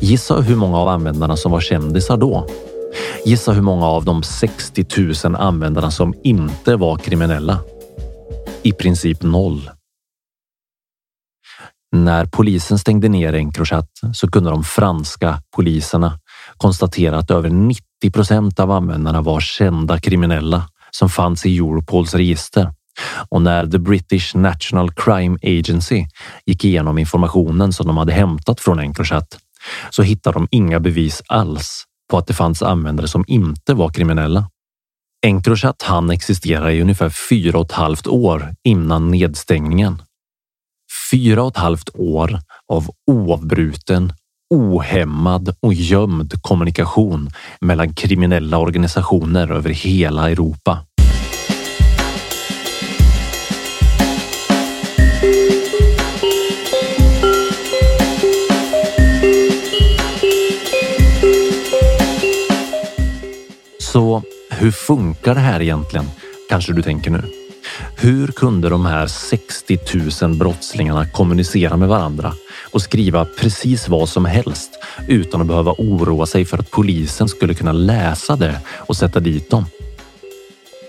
Gissa 0.00 0.40
hur 0.40 0.56
många 0.56 0.78
av 0.78 0.88
användarna 0.88 1.36
som 1.36 1.52
var 1.52 1.60
kändisar 1.60 2.16
då? 2.16 2.46
Gissa 3.24 3.52
hur 3.52 3.62
många 3.62 3.86
av 3.86 4.04
de 4.04 4.22
60 4.22 4.86
000 5.24 5.36
användarna 5.36 5.90
som 5.90 6.14
inte 6.22 6.76
var 6.76 6.96
kriminella? 6.96 7.60
I 8.62 8.72
princip 8.72 9.22
noll. 9.22 9.70
När 11.92 12.26
polisen 12.26 12.78
stängde 12.78 13.08
ner 13.08 13.32
Encrochat 13.32 13.90
så 14.14 14.30
kunde 14.30 14.50
de 14.50 14.64
franska 14.64 15.42
poliserna 15.56 16.18
konstatera 16.56 17.18
att 17.18 17.30
över 17.30 17.50
90 17.50 17.82
procent 18.12 18.60
av 18.60 18.70
användarna 18.70 19.20
var 19.20 19.40
kända 19.40 19.98
kriminella 19.98 20.62
som 20.90 21.08
fanns 21.08 21.46
i 21.46 21.56
Europols 21.58 22.14
register. 22.14 22.72
Och 23.28 23.42
när 23.42 23.66
The 23.66 23.78
British 23.78 24.34
National 24.34 24.92
Crime 24.92 25.38
Agency 25.42 26.06
gick 26.46 26.64
igenom 26.64 26.98
informationen 26.98 27.72
som 27.72 27.86
de 27.86 27.96
hade 27.96 28.12
hämtat 28.12 28.60
från 28.60 28.78
Encrochat 28.78 29.38
så 29.90 30.02
hittar 30.02 30.32
de 30.32 30.48
inga 30.50 30.80
bevis 30.80 31.22
alls 31.26 31.84
på 32.10 32.18
att 32.18 32.26
det 32.26 32.34
fanns 32.34 32.62
användare 32.62 33.08
som 33.08 33.24
inte 33.26 33.74
var 33.74 33.88
kriminella. 33.88 34.50
Encrochat 35.26 35.82
hann 35.82 36.10
existera 36.10 36.72
i 36.72 36.82
ungefär 36.82 37.12
fyra 37.30 37.58
och 37.58 37.66
ett 37.66 37.72
halvt 37.72 38.06
år 38.06 38.54
innan 38.64 39.10
nedstängningen. 39.10 40.02
Fyra 41.10 41.42
och 41.42 41.48
ett 41.48 41.56
halvt 41.56 41.90
år 41.94 42.40
av 42.72 42.90
oavbruten, 43.06 44.12
ohämmad 44.54 45.56
och 45.60 45.74
gömd 45.74 46.42
kommunikation 46.42 47.30
mellan 47.60 47.94
kriminella 47.94 48.58
organisationer 48.58 49.50
över 49.52 49.70
hela 49.70 50.30
Europa. 50.30 50.87
Så 63.92 64.22
hur 64.50 64.70
funkar 64.70 65.34
det 65.34 65.40
här 65.40 65.62
egentligen? 65.62 66.10
Kanske 66.48 66.72
du 66.72 66.82
tänker 66.82 67.10
nu. 67.10 67.22
Hur 67.96 68.26
kunde 68.26 68.68
de 68.68 68.86
här 68.86 69.06
60 69.06 69.78
000 70.22 70.34
brottslingarna 70.34 71.06
kommunicera 71.06 71.76
med 71.76 71.88
varandra 71.88 72.32
och 72.72 72.82
skriva 72.82 73.24
precis 73.24 73.88
vad 73.88 74.08
som 74.08 74.24
helst 74.24 74.70
utan 75.08 75.40
att 75.40 75.46
behöva 75.46 75.72
oroa 75.72 76.26
sig 76.26 76.44
för 76.44 76.58
att 76.58 76.70
polisen 76.70 77.28
skulle 77.28 77.54
kunna 77.54 77.72
läsa 77.72 78.36
det 78.36 78.60
och 78.68 78.96
sätta 78.96 79.20
dit 79.20 79.50
dem? 79.50 79.66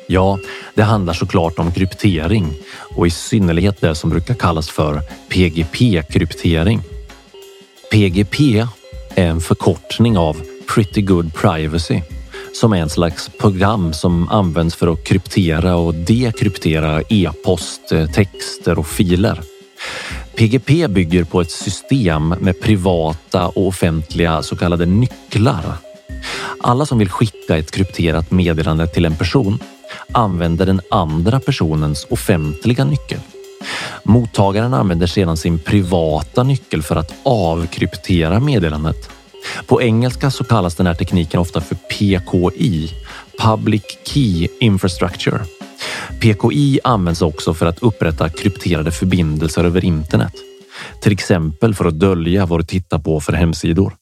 Ja, 0.07 0.39
det 0.73 0.83
handlar 0.83 1.13
såklart 1.13 1.59
om 1.59 1.71
kryptering 1.71 2.53
och 2.95 3.07
i 3.07 3.09
synnerhet 3.09 3.81
det 3.81 3.95
som 3.95 4.09
brukar 4.09 4.33
kallas 4.33 4.69
för 4.69 5.01
PGP-kryptering. 5.29 6.81
PGP 7.91 8.65
är 9.15 9.25
en 9.25 9.41
förkortning 9.41 10.17
av 10.17 10.41
Pretty 10.73 11.01
Good 11.01 11.33
Privacy 11.33 12.01
som 12.59 12.73
är 12.73 12.81
en 12.81 12.89
slags 12.89 13.29
program 13.39 13.93
som 13.93 14.29
används 14.29 14.75
för 14.75 14.93
att 14.93 15.03
kryptera 15.03 15.75
och 15.75 15.93
dekryptera 15.93 17.01
e-post, 17.09 17.91
eh, 17.91 18.05
texter 18.11 18.79
och 18.79 18.87
filer. 18.87 19.41
PGP 20.35 20.87
bygger 20.87 21.23
på 21.23 21.41
ett 21.41 21.51
system 21.51 22.27
med 22.27 22.61
privata 22.61 23.47
och 23.47 23.67
offentliga 23.67 24.43
så 24.43 24.55
kallade 24.55 24.85
nycklar. 24.85 25.63
Alla 26.61 26.85
som 26.85 26.97
vill 26.97 27.09
skicka 27.09 27.57
ett 27.57 27.71
krypterat 27.71 28.31
meddelande 28.31 28.87
till 28.87 29.05
en 29.05 29.15
person 29.15 29.59
använder 30.11 30.65
den 30.65 30.81
andra 30.91 31.39
personens 31.39 32.07
offentliga 32.09 32.83
nyckel. 32.83 33.19
Mottagaren 34.03 34.73
använder 34.73 35.07
sedan 35.07 35.37
sin 35.37 35.59
privata 35.59 36.43
nyckel 36.43 36.81
för 36.81 36.95
att 36.95 37.13
avkryptera 37.23 38.39
meddelandet. 38.39 39.18
På 39.67 39.81
engelska 39.81 40.31
så 40.31 40.43
kallas 40.43 40.75
den 40.75 40.87
här 40.87 40.93
tekniken 40.93 41.39
ofta 41.39 41.61
för 41.61 41.75
PKI, 41.75 42.93
Public 43.39 43.83
Key 44.05 44.47
Infrastructure. 44.59 45.45
PKI 46.19 46.79
används 46.83 47.21
också 47.21 47.53
för 47.53 47.65
att 47.65 47.79
upprätta 47.79 48.29
krypterade 48.29 48.91
förbindelser 48.91 49.63
över 49.63 49.85
internet. 49.85 50.33
Till 51.01 51.11
exempel 51.11 51.75
för 51.75 51.85
att 51.85 51.99
dölja 51.99 52.45
vad 52.45 52.59
du 52.59 52.63
tittar 52.63 52.99
på 52.99 53.19
för 53.19 53.33
hemsidor. 53.33 53.93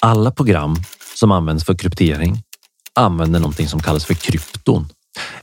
Alla 0.00 0.30
program 0.30 0.76
som 1.14 1.32
används 1.32 1.64
för 1.64 1.74
kryptering 1.74 2.42
använder 2.94 3.40
någonting 3.40 3.68
som 3.68 3.80
kallas 3.80 4.04
för 4.04 4.14
krypton. 4.14 4.88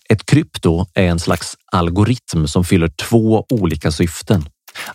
Ett 0.10 0.26
krypto 0.26 0.86
är 0.94 1.08
en 1.08 1.20
slags 1.20 1.56
algoritm 1.72 2.48
som 2.48 2.64
fyller 2.64 2.88
två 2.88 3.46
olika 3.50 3.92
syften. 3.92 4.46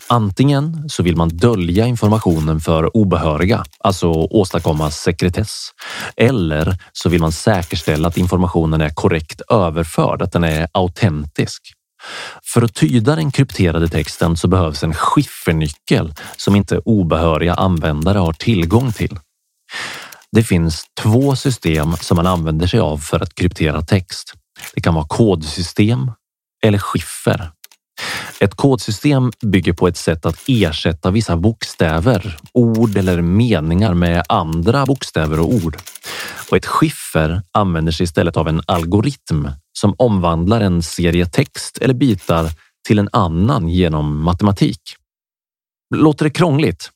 Antingen 0.07 0.89
så 0.89 1.03
vill 1.03 1.15
man 1.15 1.29
dölja 1.29 1.85
informationen 1.85 2.59
för 2.59 2.97
obehöriga, 2.97 3.65
alltså 3.79 4.09
åstadkomma 4.11 4.91
sekretess. 4.91 5.69
Eller 6.15 6.77
så 6.93 7.09
vill 7.09 7.21
man 7.21 7.31
säkerställa 7.31 8.07
att 8.07 8.17
informationen 8.17 8.81
är 8.81 8.89
korrekt 8.89 9.41
överförd, 9.41 10.21
att 10.21 10.31
den 10.31 10.43
är 10.43 10.67
autentisk. 10.71 11.61
För 12.53 12.61
att 12.61 12.73
tyda 12.73 13.15
den 13.15 13.31
krypterade 13.31 13.87
texten 13.87 14.37
så 14.37 14.47
behövs 14.47 14.83
en 14.83 14.93
skiffernyckel 14.93 16.13
som 16.37 16.55
inte 16.55 16.77
obehöriga 16.77 17.53
användare 17.53 18.17
har 18.17 18.33
tillgång 18.33 18.91
till. 18.91 19.19
Det 20.31 20.43
finns 20.43 20.85
två 21.01 21.35
system 21.35 21.93
som 22.01 22.15
man 22.15 22.27
använder 22.27 22.67
sig 22.67 22.79
av 22.79 22.97
för 22.97 23.19
att 23.19 23.35
kryptera 23.35 23.81
text. 23.81 24.33
Det 24.73 24.81
kan 24.81 24.93
vara 24.93 25.05
kodsystem 25.07 26.11
eller 26.63 26.77
skiffer. 26.77 27.51
Ett 28.39 28.55
kodsystem 28.55 29.31
bygger 29.41 29.73
på 29.73 29.87
ett 29.87 29.97
sätt 29.97 30.25
att 30.25 30.43
ersätta 30.47 31.11
vissa 31.11 31.37
bokstäver, 31.37 32.37
ord 32.53 32.97
eller 32.97 33.21
meningar 33.21 33.93
med 33.93 34.23
andra 34.29 34.85
bokstäver 34.85 35.39
och 35.39 35.53
ord. 35.53 35.77
Och 36.51 36.57
ett 36.57 36.65
skiffer 36.65 37.41
använder 37.51 37.91
sig 37.91 38.03
istället 38.03 38.37
av 38.37 38.47
en 38.47 38.61
algoritm 38.65 39.47
som 39.79 39.95
omvandlar 39.97 40.61
en 40.61 40.83
serie 40.83 41.25
text 41.25 41.77
eller 41.77 41.93
bitar 41.93 42.49
till 42.87 42.99
en 42.99 43.09
annan 43.11 43.69
genom 43.69 44.23
matematik. 44.23 44.79
Låter 45.95 46.25
det 46.25 46.31
krångligt? 46.31 46.89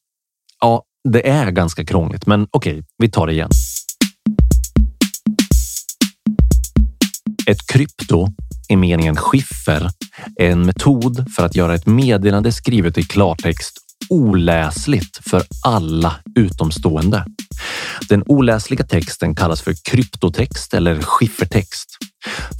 Ja, 0.61 0.83
det 1.09 1.29
är 1.29 1.51
ganska 1.51 1.85
krångligt, 1.85 2.25
men 2.25 2.47
okej, 2.51 2.83
vi 2.97 3.09
tar 3.09 3.27
det 3.27 3.33
igen. 3.33 3.49
Ett 7.49 7.67
krypto 7.67 8.27
i 8.69 8.75
meningen 8.75 9.15
skiffer 9.15 9.89
är 10.39 10.49
en 10.49 10.65
metod 10.65 11.25
för 11.35 11.45
att 11.45 11.55
göra 11.55 11.75
ett 11.75 11.85
meddelande 11.85 12.51
skrivet 12.51 12.97
i 12.97 13.03
klartext 13.03 13.77
oläsligt 14.09 15.19
för 15.29 15.43
alla 15.63 16.15
utomstående. 16.35 17.25
Den 18.09 18.23
oläsliga 18.25 18.85
texten 18.85 19.35
kallas 19.35 19.61
för 19.61 19.75
kryptotext 19.89 20.73
eller 20.73 21.01
skiffertext. 21.01 21.97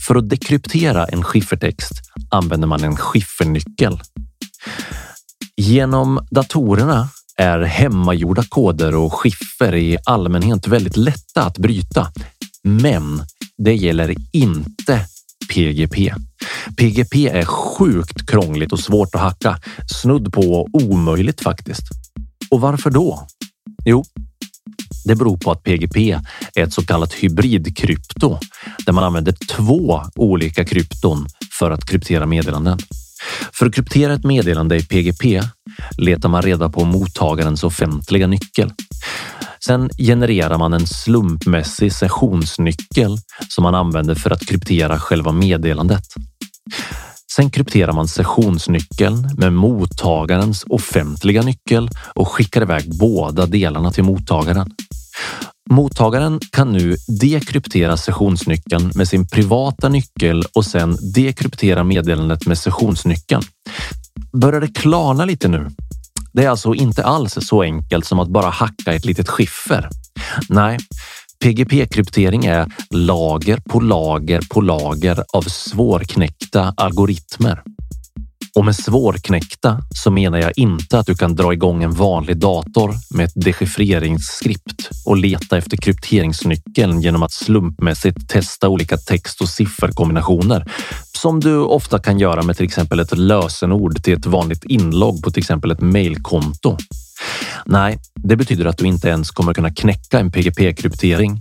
För 0.07 0.15
att 0.15 0.29
dekryptera 0.29 1.05
en 1.05 1.23
skiffertext 1.23 1.93
använder 2.31 2.67
man 2.67 2.83
en 2.83 2.95
skiffernyckel. 2.95 3.99
Genom 5.57 6.27
datorerna 6.31 7.09
är 7.37 7.59
hemmagjorda 7.59 8.43
koder 8.49 8.95
och 8.95 9.13
skiffer 9.13 9.75
i 9.75 9.97
allmänhet 10.05 10.67
väldigt 10.67 10.97
lätta 10.97 11.45
att 11.45 11.57
bryta. 11.57 12.11
Men 12.63 13.21
det 13.57 13.75
gäller 13.75 14.15
inte 14.31 15.05
PGP. 15.53 16.13
PGP 16.77 17.27
är 17.27 17.45
sjukt 17.45 18.29
krångligt 18.29 18.71
och 18.71 18.79
svårt 18.79 19.15
att 19.15 19.21
hacka. 19.21 19.59
Snudd 20.01 20.33
på 20.33 20.67
omöjligt 20.73 21.41
faktiskt. 21.41 21.83
Och 22.51 22.61
varför 22.61 22.89
då? 22.89 23.27
Jo, 23.85 24.03
Det 25.05 25.15
beror 25.15 25.37
på 25.37 25.51
att 25.51 25.63
PGP 25.63 26.11
är 26.55 26.63
ett 26.63 26.73
så 26.73 26.85
kallat 26.85 27.13
hybridkrypto 27.13 28.39
där 28.85 28.93
man 28.93 29.03
använder 29.03 29.35
två 29.49 30.01
olika 30.15 30.65
krypton 30.65 31.27
för 31.59 31.71
att 31.71 31.85
kryptera 31.85 32.25
meddelanden. 32.25 32.79
För 33.53 33.65
att 33.65 33.75
kryptera 33.75 34.13
ett 34.13 34.23
meddelande 34.23 34.75
i 34.77 34.83
PGP 34.83 35.41
letar 35.97 36.29
man 36.29 36.41
reda 36.41 36.69
på 36.69 36.85
mottagarens 36.85 37.63
offentliga 37.63 38.27
nyckel. 38.27 38.71
Sen 39.67 39.89
genererar 39.97 40.57
man 40.57 40.73
en 40.73 40.87
slumpmässig 40.87 41.93
sessionsnyckel 41.93 43.17
som 43.49 43.63
man 43.63 43.75
använder 43.75 44.15
för 44.15 44.29
att 44.31 44.45
kryptera 44.45 44.99
själva 44.99 45.31
meddelandet. 45.31 46.03
Sen 47.35 47.49
krypterar 47.49 47.93
man 47.93 48.07
sessionsnyckeln 48.07 49.29
med 49.37 49.53
mottagarens 49.53 50.63
offentliga 50.69 51.41
nyckel 51.41 51.89
och 52.15 52.27
skickar 52.27 52.61
iväg 52.61 52.97
båda 52.99 53.45
delarna 53.45 53.91
till 53.91 54.03
mottagaren. 54.03 54.71
Mottagaren 55.69 56.39
kan 56.51 56.73
nu 56.73 56.95
dekryptera 57.21 57.97
sessionsnyckeln 57.97 58.91
med 58.95 59.07
sin 59.07 59.27
privata 59.27 59.89
nyckel 59.89 60.43
och 60.53 60.65
sen 60.65 60.97
dekryptera 61.13 61.83
meddelandet 61.83 62.45
med 62.45 62.57
sessionsnyckeln. 62.57 63.43
Börjar 64.33 64.61
det 64.61 64.79
klarna 64.79 65.25
lite 65.25 65.47
nu? 65.47 65.67
Det 66.37 66.43
är 66.43 66.49
alltså 66.49 66.73
inte 66.73 67.03
alls 67.03 67.37
så 67.41 67.61
enkelt 67.61 68.05
som 68.05 68.19
att 68.19 68.27
bara 68.27 68.49
hacka 68.49 68.93
ett 68.93 69.05
litet 69.05 69.29
skiffer. 69.29 69.89
Nej, 70.49 70.77
PGP-kryptering 71.43 72.45
är 72.45 72.67
lager 72.89 73.57
på 73.69 73.79
lager 73.79 74.41
på 74.49 74.61
lager 74.61 75.23
av 75.33 75.41
svårknäckta 75.41 76.73
algoritmer. 76.77 77.63
Och 78.57 78.65
med 78.65 78.75
svårknäckta 78.75 79.81
så 79.89 80.11
menar 80.11 80.37
jag 80.37 80.53
inte 80.55 80.99
att 80.99 81.05
du 81.05 81.15
kan 81.15 81.35
dra 81.35 81.53
igång 81.53 81.83
en 81.83 81.91
vanlig 81.91 82.37
dator 82.37 82.93
med 83.09 83.25
ett 83.25 83.33
dechiffreringsskript 83.35 84.89
och 85.05 85.17
leta 85.17 85.57
efter 85.57 85.77
krypteringsnyckeln 85.77 87.01
genom 87.01 87.23
att 87.23 87.31
slumpmässigt 87.31 88.29
testa 88.29 88.69
olika 88.69 88.97
text 88.97 89.41
och 89.41 89.49
sifferkombinationer 89.49 90.71
som 91.17 91.39
du 91.39 91.57
ofta 91.57 91.99
kan 91.99 92.19
göra 92.19 92.41
med 92.41 92.57
till 92.57 92.65
exempel 92.65 92.99
ett 92.99 93.17
lösenord 93.17 94.03
till 94.03 94.13
ett 94.13 94.25
vanligt 94.25 94.63
inlogg 94.63 95.23
på 95.23 95.31
till 95.31 95.41
exempel 95.41 95.71
ett 95.71 95.81
mejlkonto. 95.81 96.77
Nej, 97.65 97.99
det 98.15 98.35
betyder 98.35 98.65
att 98.65 98.77
du 98.77 98.85
inte 98.85 99.07
ens 99.07 99.31
kommer 99.31 99.53
kunna 99.53 99.73
knäcka 99.73 100.19
en 100.19 100.31
PGP-kryptering. 100.31 101.39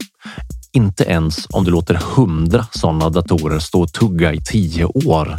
Inte 0.72 1.04
ens 1.04 1.46
om 1.50 1.64
du 1.64 1.70
låter 1.70 1.94
hundra 1.94 2.66
sådana 2.70 3.10
datorer 3.10 3.58
stå 3.58 3.82
och 3.82 3.92
tugga 3.92 4.32
i 4.32 4.42
tio 4.42 4.84
år. 4.84 5.36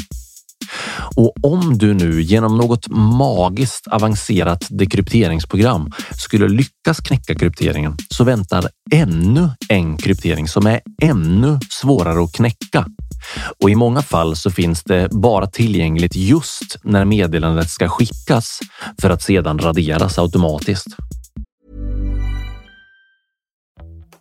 Och 1.15 1.33
om 1.43 1.77
du 1.77 1.93
nu 1.93 2.21
genom 2.21 2.57
något 2.57 2.87
magiskt 2.89 3.87
avancerat 3.87 4.67
dekrypteringsprogram 4.69 5.91
skulle 6.17 6.47
lyckas 6.47 6.99
knäcka 6.99 7.35
krypteringen 7.35 7.95
så 8.09 8.23
väntar 8.23 8.69
ännu 8.91 9.49
en 9.69 9.97
kryptering 9.97 10.47
som 10.47 10.67
är 10.67 10.81
ännu 11.01 11.59
svårare 11.69 12.23
att 12.23 12.33
knäcka. 12.33 12.85
Och 13.63 13.69
i 13.69 13.75
många 13.75 14.01
fall 14.01 14.35
så 14.35 14.51
finns 14.51 14.83
det 14.83 15.09
bara 15.11 15.47
tillgängligt 15.47 16.15
just 16.15 16.77
när 16.83 17.05
meddelandet 17.05 17.69
ska 17.69 17.89
skickas 17.89 18.59
för 19.01 19.09
att 19.09 19.21
sedan 19.21 19.59
raderas 19.59 20.19
automatiskt. 20.19 20.87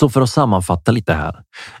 Så 0.00 0.08
för 0.08 0.20
att 0.20 0.30
sammanfatta 0.30 0.92
lite 0.92 1.12
här. 1.12 1.36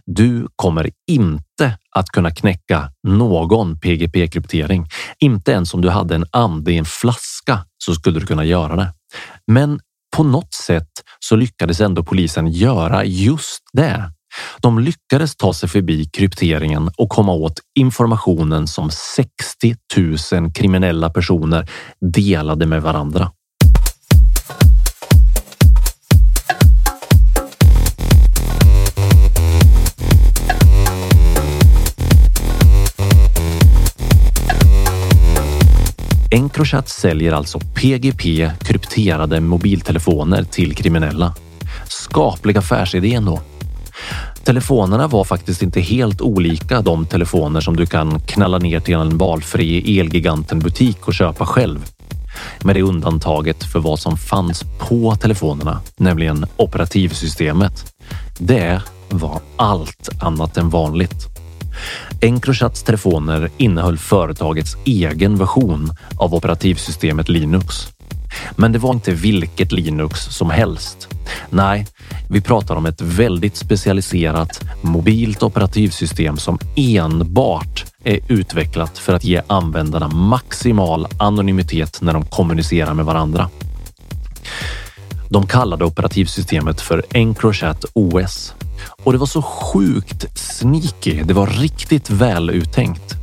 Du 0.06 0.48
kommer 0.56 0.90
inte 1.10 1.78
att 1.96 2.08
kunna 2.08 2.30
knäcka 2.30 2.92
någon 3.08 3.80
PGP-kryptering. 3.80 4.86
Inte 5.20 5.52
ens 5.52 5.74
om 5.74 5.80
du 5.80 5.90
hade 5.90 6.14
en 6.14 6.24
ande 6.30 6.72
i 6.72 6.78
en 6.78 6.84
flaska 6.84 7.64
så 7.78 7.94
skulle 7.94 8.20
du 8.20 8.26
kunna 8.26 8.44
göra 8.44 8.76
det. 8.76 8.92
Men 9.46 9.80
på 10.16 10.22
något 10.22 10.54
sätt 10.54 10.90
så 11.18 11.36
lyckades 11.36 11.80
ändå 11.80 12.04
polisen 12.04 12.46
göra 12.46 13.04
just 13.04 13.62
det. 13.72 14.12
De 14.60 14.78
lyckades 14.78 15.36
ta 15.36 15.54
sig 15.54 15.68
förbi 15.68 16.04
krypteringen 16.04 16.90
och 16.96 17.08
komma 17.08 17.32
åt 17.32 17.60
informationen 17.78 18.66
som 18.66 18.90
60 18.90 19.74
000 20.32 20.52
kriminella 20.52 21.10
personer 21.10 21.70
delade 22.00 22.66
med 22.66 22.82
varandra. 22.82 23.30
Microchat 36.60 36.88
säljer 36.88 37.32
alltså 37.32 37.58
PGP 37.74 38.50
krypterade 38.60 39.40
mobiltelefoner 39.40 40.44
till 40.44 40.74
kriminella. 40.74 41.34
Skaplig 41.88 42.58
affärsidé 42.58 43.14
ändå. 43.14 43.40
Telefonerna 44.44 45.08
var 45.08 45.24
faktiskt 45.24 45.62
inte 45.62 45.80
helt 45.80 46.20
olika 46.20 46.80
de 46.80 47.06
telefoner 47.06 47.60
som 47.60 47.76
du 47.76 47.86
kan 47.86 48.20
knalla 48.20 48.58
ner 48.58 48.80
till 48.80 48.94
en 48.94 49.18
valfri 49.18 49.98
Elgiganten 50.00 50.58
butik 50.58 51.08
och 51.08 51.14
köpa 51.14 51.46
själv. 51.46 51.84
Med 52.64 52.76
det 52.76 52.82
undantaget 52.82 53.64
för 53.64 53.78
vad 53.78 53.98
som 53.98 54.16
fanns 54.16 54.64
på 54.78 55.16
telefonerna, 55.16 55.80
nämligen 55.96 56.46
operativsystemet. 56.56 57.94
Det 58.38 58.82
var 59.08 59.40
allt 59.56 60.08
annat 60.20 60.56
än 60.56 60.70
vanligt. 60.70 61.39
Encrochats 62.20 62.82
telefoner 62.82 63.50
innehöll 63.56 63.98
företagets 63.98 64.76
egen 64.84 65.38
version 65.38 65.90
av 66.16 66.34
operativsystemet 66.34 67.28
Linux. 67.28 67.88
Men 68.56 68.72
det 68.72 68.78
var 68.78 68.90
inte 68.90 69.12
vilket 69.12 69.72
Linux 69.72 70.20
som 70.20 70.50
helst. 70.50 71.08
Nej, 71.50 71.86
vi 72.28 72.40
pratar 72.40 72.76
om 72.76 72.86
ett 72.86 73.00
väldigt 73.00 73.56
specialiserat 73.56 74.64
mobilt 74.80 75.42
operativsystem 75.42 76.36
som 76.36 76.58
enbart 76.76 77.84
är 78.04 78.20
utvecklat 78.28 78.98
för 78.98 79.12
att 79.12 79.24
ge 79.24 79.42
användarna 79.46 80.08
maximal 80.08 81.06
anonymitet 81.18 81.98
när 82.02 82.12
de 82.12 82.24
kommunicerar 82.24 82.94
med 82.94 83.04
varandra. 83.04 83.48
De 85.28 85.46
kallade 85.46 85.84
operativsystemet 85.84 86.80
för 86.80 87.02
Encrochat 87.14 87.84
OS 87.92 88.54
och 89.04 89.12
det 89.12 89.18
var 89.18 89.26
så 89.26 89.42
sjukt 89.42 90.38
sneaky. 90.38 91.22
Det 91.22 91.34
var 91.34 91.46
riktigt 91.46 92.10
väl 92.10 92.50
uttänkt. 92.50 93.14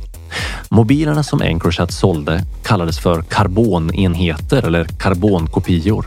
Mobilerna 0.68 1.22
som 1.22 1.42
Encrochat 1.42 1.92
sålde 1.92 2.44
kallades 2.62 2.98
för 2.98 3.22
karbonenheter 3.22 4.66
eller 4.66 4.84
karbonkopior. 4.84 6.06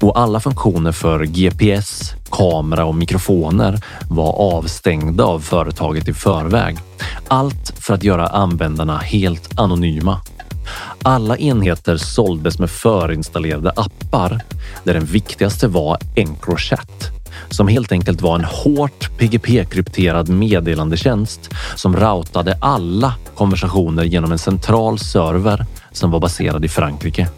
Och 0.00 0.18
alla 0.18 0.40
funktioner 0.40 0.92
för 0.92 1.24
GPS, 1.24 2.12
kamera 2.30 2.84
och 2.84 2.94
mikrofoner 2.94 3.84
var 4.08 4.32
avstängda 4.32 5.24
av 5.24 5.40
företaget 5.40 6.08
i 6.08 6.14
förväg. 6.14 6.78
Allt 7.28 7.72
för 7.78 7.94
att 7.94 8.04
göra 8.04 8.26
användarna 8.26 8.98
helt 8.98 9.58
anonyma. 9.60 10.20
Alla 11.02 11.36
enheter 11.36 11.96
såldes 11.96 12.58
med 12.58 12.70
förinstallerade 12.70 13.70
appar 13.70 14.40
där 14.84 14.94
den 14.94 15.04
viktigaste 15.04 15.68
var 15.68 15.98
Encrochat 16.16 17.19
som 17.48 17.68
helt 17.68 17.92
enkelt 17.92 18.20
var 18.20 18.34
en 18.34 18.44
hårt 18.44 19.10
PGP-krypterad 19.18 20.28
meddelandetjänst 20.28 21.50
som 21.76 21.96
routade 21.96 22.58
alla 22.60 23.14
konversationer 23.34 24.04
genom 24.04 24.32
en 24.32 24.38
central 24.38 24.98
server 24.98 25.66
som 25.92 26.10
var 26.10 26.20
baserad 26.20 26.64
i 26.64 26.68
Frankrike. 26.68 27.28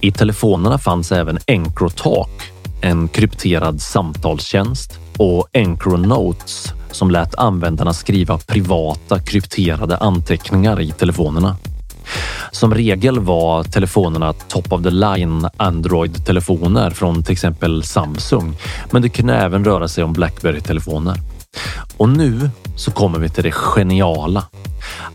I 0.00 0.12
telefonerna 0.12 0.78
fanns 0.78 1.12
även 1.12 1.38
Encrotalk, 1.46 2.52
en 2.80 3.08
krypterad 3.08 3.80
samtalstjänst 3.80 4.98
och 5.16 5.48
Encronotes 5.52 6.72
som 6.90 7.10
lät 7.10 7.34
användarna 7.34 7.92
skriva 7.92 8.38
privata 8.38 9.20
krypterade 9.20 9.96
anteckningar 9.96 10.80
i 10.80 10.90
telefonerna. 10.90 11.56
Som 12.50 12.74
regel 12.74 13.18
var 13.18 13.62
telefonerna 13.62 14.32
top 14.32 14.72
of 14.72 14.82
the 14.82 14.90
line 14.90 15.48
Android-telefoner 15.56 16.90
från 16.90 17.22
till 17.22 17.32
exempel 17.32 17.82
Samsung, 17.82 18.56
men 18.90 19.02
det 19.02 19.08
kunde 19.08 19.34
även 19.34 19.64
röra 19.64 19.88
sig 19.88 20.04
om 20.04 20.12
Blackberry-telefoner. 20.12 21.20
Och 21.96 22.08
nu 22.08 22.50
så 22.76 22.90
kommer 22.90 23.18
vi 23.18 23.28
till 23.28 23.44
det 23.44 23.54
geniala. 23.54 24.44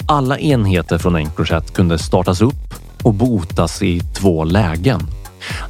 Alla 0.05 0.39
enheter 0.39 0.97
från 0.97 1.15
Encrochat 1.15 1.73
kunde 1.73 1.97
startas 1.97 2.41
upp 2.41 2.73
och 3.03 3.13
botas 3.13 3.81
i 3.81 3.99
två 3.99 4.43
lägen. 4.43 5.18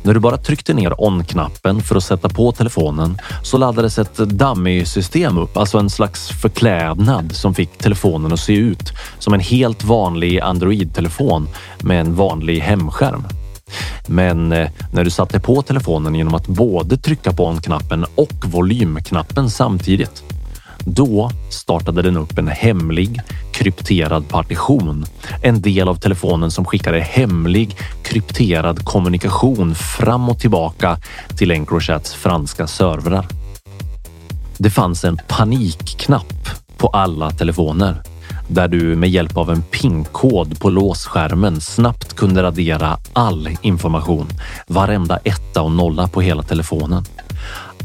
När 0.04 0.14
du 0.14 0.20
bara 0.20 0.38
tryckte 0.38 0.74
ner 0.74 1.02
on-knappen 1.02 1.82
för 1.82 1.96
att 1.96 2.04
sätta 2.04 2.30
på 2.30 2.52
telefonen 2.52 3.18
så 3.44 3.58
laddades 3.58 4.00
ett 4.00 4.18
dummy-system 4.18 5.38
upp, 5.38 5.58
alltså 5.58 5.78
en 5.78 5.90
slags 5.90 6.30
förklädnad 6.30 7.36
som 7.36 7.56
fick 7.56 7.78
telefonen 7.78 8.34
att 8.34 8.40
se 8.40 8.54
ut 8.54 8.94
som 9.20 9.34
en 9.34 9.40
helt 9.40 9.84
vanlig 9.84 10.40
Android-telefon 10.40 11.48
med 11.80 12.02
en 12.02 12.16
vanlig 12.16 12.60
hemskärm. 12.60 13.24
Men 14.08 14.52
eh, 14.52 14.70
när 14.92 15.04
du 15.04 15.10
satte 15.10 15.40
på 15.40 15.62
telefonen 15.62 16.16
genom 16.16 16.36
att 16.36 16.48
både 16.48 16.98
trycka 16.98 17.32
på 17.32 17.46
on-knappen 17.46 18.06
och 18.16 18.46
volymknappen 18.46 19.50
samtidigt 19.50 20.24
då 20.84 21.32
startade 21.50 22.02
den 22.02 22.18
upp 22.18 22.38
en 22.38 22.48
hemlig 22.48 23.22
krypterad 23.52 24.30
partition. 24.30 25.06
En 25.42 25.62
del 25.62 25.88
av 25.88 25.96
telefonen 25.96 26.52
som 26.52 26.66
skickade 26.66 27.00
hemlig 27.00 27.78
krypterad 28.04 28.86
kommunikation 28.86 29.76
fram 29.76 30.30
och 30.30 30.40
tillbaka 30.40 30.98
till 31.38 31.52
Encrochats 31.52 32.14
franska 32.14 32.68
servrar. 32.68 33.28
Det 34.58 34.70
fanns 34.70 35.04
en 35.04 35.18
panikknapp 35.28 36.50
på 36.78 36.88
alla 36.88 37.32
telefoner 37.32 38.02
där 38.48 38.68
du 38.68 38.96
med 38.96 39.10
hjälp 39.10 39.38
av 39.38 39.52
en 39.52 39.62
pinkod 39.62 40.60
på 40.60 40.70
låsskärmen 40.70 41.62
snabbt 41.62 42.14
kunde 42.14 42.44
radera 42.44 42.98
all 43.14 43.50
information, 43.62 44.28
varenda 44.68 45.18
etta 45.18 45.62
och 45.62 45.72
nolla 45.72 46.08
på 46.08 46.22
hela 46.22 46.44
telefonen. 46.44 47.04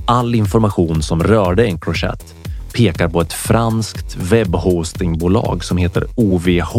All 0.07 0.35
information 0.35 1.03
som 1.03 1.23
rörde 1.23 1.67
Encrochat 1.67 2.35
pekar 2.75 3.09
på 3.09 3.21
ett 3.21 3.33
franskt 3.33 4.17
webbhostingbolag 4.17 5.65
som 5.65 5.77
heter 5.77 6.07
OVH 6.15 6.77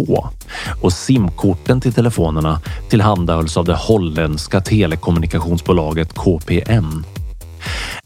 och 0.82 0.94
simkorten 0.94 1.82
till 1.82 1.94
telefonerna 1.94 2.62
tillhandahölls 2.90 3.58
av 3.58 3.66
det 3.66 3.76
holländska 3.76 4.62
telekommunikationsbolaget 4.62 6.14
KPN. 6.14 7.04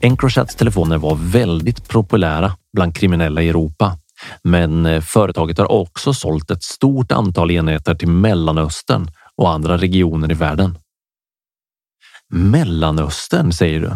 Encrochats 0.01 0.55
telefoner 0.55 0.97
var 0.97 1.15
väldigt 1.15 1.87
populära 1.87 2.51
bland 2.73 2.95
kriminella 2.95 3.41
i 3.41 3.49
Europa, 3.49 3.97
men 4.43 4.85
eh, 4.85 5.01
företaget 5.01 5.57
har 5.57 5.71
också 5.71 6.13
sålt 6.13 6.51
ett 6.51 6.63
stort 6.63 7.11
antal 7.11 7.51
enheter 7.51 7.95
till 7.95 8.07
Mellanöstern 8.07 9.11
och 9.35 9.49
andra 9.49 9.77
regioner 9.77 10.31
i 10.31 10.33
världen. 10.33 10.77
Mellanöstern 12.33 13.51
säger 13.53 13.79
du? 13.79 13.91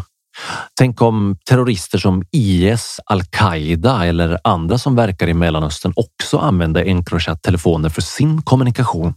Tänk 0.78 1.02
om 1.02 1.38
terrorister 1.46 1.98
som 1.98 2.24
IS, 2.32 3.00
al-Qaida 3.06 4.06
eller 4.06 4.40
andra 4.44 4.78
som 4.78 4.96
verkar 4.96 5.28
i 5.28 5.34
Mellanöstern 5.34 5.94
också 5.96 6.38
använder 6.38 6.86
Encrochat-telefoner 6.86 7.90
för 7.90 8.02
sin 8.02 8.42
kommunikation. 8.42 9.14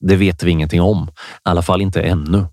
Det 0.00 0.16
vet 0.16 0.42
vi 0.42 0.50
ingenting 0.50 0.82
om, 0.82 1.08
i 1.08 1.12
alla 1.42 1.62
fall 1.62 1.80
inte 1.82 2.02
ännu. 2.02 2.46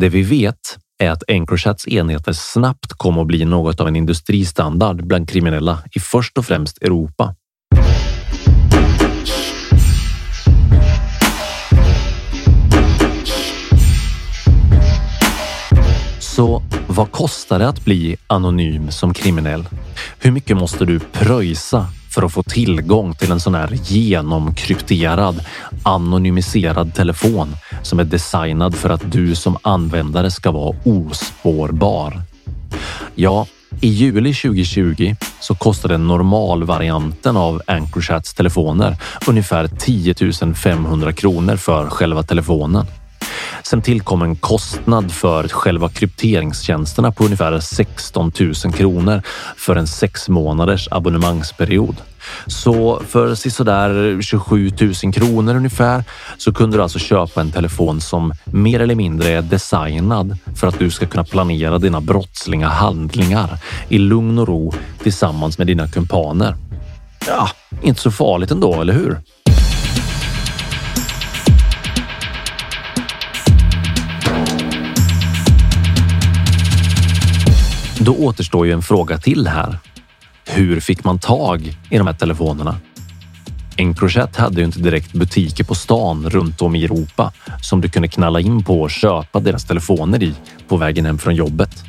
Det 0.00 0.08
vi 0.08 0.22
vet 0.22 0.78
är 0.98 1.10
att 1.10 1.22
Encrochats 1.28 1.88
enheter 1.88 2.32
snabbt 2.32 2.92
kom 2.92 3.18
att 3.18 3.26
bli 3.26 3.44
något 3.44 3.80
av 3.80 3.88
en 3.88 3.96
industristandard 3.96 5.06
bland 5.06 5.28
kriminella 5.28 5.78
i 5.92 6.00
först 6.00 6.38
och 6.38 6.46
främst 6.46 6.82
Europa. 6.82 7.34
Så 16.20 16.62
vad 16.90 17.12
kostar 17.12 17.58
det 17.58 17.68
att 17.68 17.84
bli 17.84 18.16
anonym 18.26 18.90
som 18.90 19.14
kriminell? 19.14 19.68
Hur 20.18 20.30
mycket 20.30 20.56
måste 20.56 20.84
du 20.84 21.00
pröjsa 21.00 21.86
för 22.14 22.22
att 22.22 22.32
få 22.32 22.42
tillgång 22.42 23.14
till 23.14 23.32
en 23.32 23.40
sån 23.40 23.54
här 23.54 23.70
genomkrypterad, 23.84 25.44
anonymiserad 25.82 26.94
telefon 26.94 27.56
som 27.82 28.00
är 28.00 28.04
designad 28.04 28.74
för 28.74 28.90
att 28.90 29.12
du 29.12 29.34
som 29.34 29.56
användare 29.62 30.30
ska 30.30 30.50
vara 30.50 30.76
ospårbar? 30.84 32.22
Ja, 33.14 33.46
i 33.80 33.88
juli 33.88 34.34
2020 34.34 35.14
så 35.40 35.54
kostade 35.54 35.98
normalvarianten 35.98 37.36
av 37.36 37.62
Anchorchats 37.66 38.34
telefoner 38.34 38.96
ungefär 39.26 39.68
10 39.68 40.54
500 40.54 41.12
kronor 41.12 41.56
för 41.56 41.90
själva 41.90 42.22
telefonen. 42.22 42.86
Sen 43.62 43.82
tillkom 43.82 44.22
en 44.22 44.36
kostnad 44.36 45.12
för 45.12 45.48
själva 45.48 45.88
krypteringstjänsterna 45.88 47.12
på 47.12 47.24
ungefär 47.24 47.60
16 47.60 48.32
000 48.38 48.54
kronor 48.54 49.22
för 49.56 49.76
en 49.76 49.86
sex 49.86 50.28
månaders 50.28 50.88
abonnemangsperiod. 50.90 51.96
Så 52.46 53.02
för 53.08 53.34
sådär 53.34 54.22
27 54.22 54.70
000 55.04 55.12
kronor 55.12 55.56
ungefär 55.56 56.04
så 56.38 56.52
kunde 56.52 56.76
du 56.76 56.82
alltså 56.82 56.98
köpa 56.98 57.40
en 57.40 57.52
telefon 57.52 58.00
som 58.00 58.32
mer 58.44 58.80
eller 58.80 58.94
mindre 58.94 59.28
är 59.28 59.42
designad 59.42 60.38
för 60.56 60.66
att 60.66 60.78
du 60.78 60.90
ska 60.90 61.06
kunna 61.06 61.24
planera 61.24 61.78
dina 61.78 62.00
brottsliga 62.00 62.68
handlingar 62.68 63.58
i 63.88 63.98
lugn 63.98 64.38
och 64.38 64.48
ro 64.48 64.72
tillsammans 65.02 65.58
med 65.58 65.66
dina 65.66 65.88
kumpaner. 65.88 66.56
Ja, 67.26 67.48
inte 67.82 68.00
så 68.00 68.10
farligt 68.10 68.50
ändå, 68.50 68.80
eller 68.80 68.92
hur? 68.92 69.20
Då 78.02 78.16
återstår 78.16 78.66
ju 78.66 78.72
en 78.72 78.82
fråga 78.82 79.18
till 79.18 79.46
här. 79.46 79.78
Hur 80.46 80.80
fick 80.80 81.04
man 81.04 81.18
tag 81.18 81.76
i 81.90 81.98
de 81.98 82.06
här 82.06 82.14
telefonerna? 82.14 82.76
Encrochat 83.76 84.36
hade 84.36 84.60
ju 84.60 84.64
inte 84.64 84.78
direkt 84.78 85.12
butiker 85.12 85.64
på 85.64 85.74
stan 85.74 86.30
runt 86.30 86.62
om 86.62 86.76
i 86.76 86.84
Europa 86.84 87.32
som 87.62 87.80
du 87.80 87.88
kunde 87.88 88.08
knalla 88.08 88.40
in 88.40 88.64
på 88.64 88.80
och 88.80 88.90
köpa 88.90 89.40
deras 89.40 89.64
telefoner 89.64 90.22
i 90.22 90.34
på 90.68 90.76
vägen 90.76 91.06
hem 91.06 91.18
från 91.18 91.34
jobbet. 91.34 91.84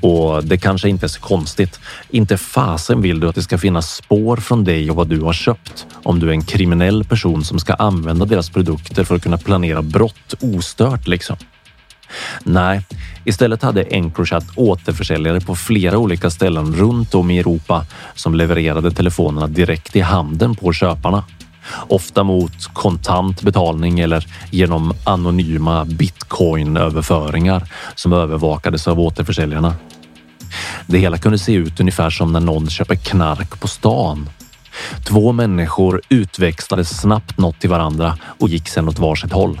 Och 0.00 0.44
det 0.44 0.58
kanske 0.58 0.88
inte 0.88 1.06
är 1.06 1.08
så 1.08 1.20
konstigt. 1.20 1.80
Inte 2.10 2.36
fasen 2.36 3.02
vill 3.02 3.20
du 3.20 3.28
att 3.28 3.34
det 3.34 3.42
ska 3.42 3.58
finnas 3.58 3.94
spår 3.94 4.36
från 4.36 4.64
dig 4.64 4.90
och 4.90 4.96
vad 4.96 5.08
du 5.08 5.20
har 5.20 5.32
köpt 5.32 5.86
om 6.02 6.20
du 6.20 6.28
är 6.28 6.32
en 6.32 6.44
kriminell 6.44 7.04
person 7.04 7.44
som 7.44 7.58
ska 7.58 7.74
använda 7.74 8.24
deras 8.24 8.50
produkter 8.50 9.04
för 9.04 9.14
att 9.14 9.22
kunna 9.22 9.38
planera 9.38 9.82
brott 9.82 10.34
ostört 10.40 11.06
liksom. 11.06 11.36
Nej, 12.44 12.80
istället 13.24 13.62
hade 13.62 13.82
Encrochat 13.82 14.44
återförsäljare 14.56 15.40
på 15.40 15.54
flera 15.54 15.98
olika 15.98 16.30
ställen 16.30 16.74
runt 16.74 17.14
om 17.14 17.30
i 17.30 17.38
Europa 17.38 17.86
som 18.14 18.34
levererade 18.34 18.90
telefonerna 18.90 19.46
direkt 19.46 19.96
i 19.96 20.00
handen 20.00 20.54
på 20.54 20.72
köparna. 20.72 21.24
Ofta 21.88 22.24
mot 22.24 22.66
kontant 22.72 23.42
betalning 23.42 24.00
eller 24.00 24.26
genom 24.50 24.94
anonyma 25.04 25.84
Bitcoinöverföringar 25.84 27.62
som 27.94 28.12
övervakades 28.12 28.88
av 28.88 29.00
återförsäljarna. 29.00 29.74
Det 30.86 30.98
hela 30.98 31.18
kunde 31.18 31.38
se 31.38 31.52
ut 31.52 31.80
ungefär 31.80 32.10
som 32.10 32.32
när 32.32 32.40
någon 32.40 32.70
köper 32.70 32.94
knark 32.94 33.60
på 33.60 33.68
stan. 33.68 34.28
Två 35.04 35.32
människor 35.32 36.00
utväxlade 36.08 36.84
snabbt 36.84 37.38
något 37.38 37.60
till 37.60 37.70
varandra 37.70 38.18
och 38.38 38.48
gick 38.48 38.68
sedan 38.68 38.88
åt 38.88 38.98
varsitt 38.98 39.32
håll. 39.32 39.60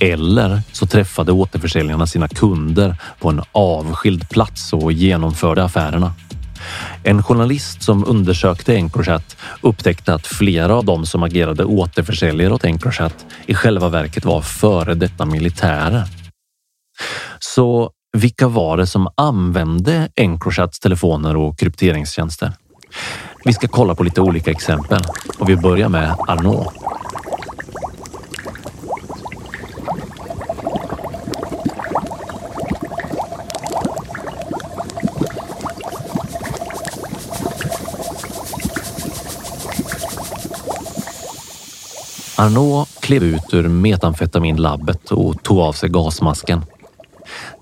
Eller 0.00 0.62
så 0.72 0.86
träffade 0.86 1.32
återförsäljarna 1.32 2.06
sina 2.06 2.28
kunder 2.28 2.96
på 3.20 3.28
en 3.30 3.42
avskild 3.52 4.28
plats 4.28 4.72
och 4.72 4.92
genomförde 4.92 5.64
affärerna. 5.64 6.12
En 7.02 7.22
journalist 7.22 7.82
som 7.82 8.04
undersökte 8.04 8.74
Encrochat 8.74 9.36
upptäckte 9.60 10.14
att 10.14 10.26
flera 10.26 10.74
av 10.74 10.84
dem 10.84 11.06
som 11.06 11.22
agerade 11.22 11.64
återförsäljare 11.64 12.54
åt 12.54 12.64
Encrochat 12.64 13.26
i 13.46 13.54
själva 13.54 13.88
verket 13.88 14.24
var 14.24 14.40
före 14.40 14.94
detta 14.94 15.24
militärer. 15.24 16.04
Så 17.38 17.90
vilka 18.16 18.48
var 18.48 18.76
det 18.76 18.86
som 18.86 19.08
använde 19.16 20.08
Encrochats 20.16 20.80
telefoner 20.80 21.36
och 21.36 21.58
krypteringstjänster? 21.58 22.52
Vi 23.44 23.52
ska 23.52 23.68
kolla 23.68 23.94
på 23.94 24.02
lite 24.02 24.20
olika 24.20 24.50
exempel 24.50 25.00
och 25.38 25.48
vi 25.48 25.56
börjar 25.56 25.88
med 25.88 26.14
Arnaud. 26.28 26.66
Arnaud 42.44 42.86
klev 43.00 43.22
ut 43.22 43.54
ur 43.54 43.68
metamfetaminlabbet 43.68 45.10
och 45.10 45.42
tog 45.42 45.58
av 45.58 45.72
sig 45.72 45.88
gasmasken. 45.88 46.64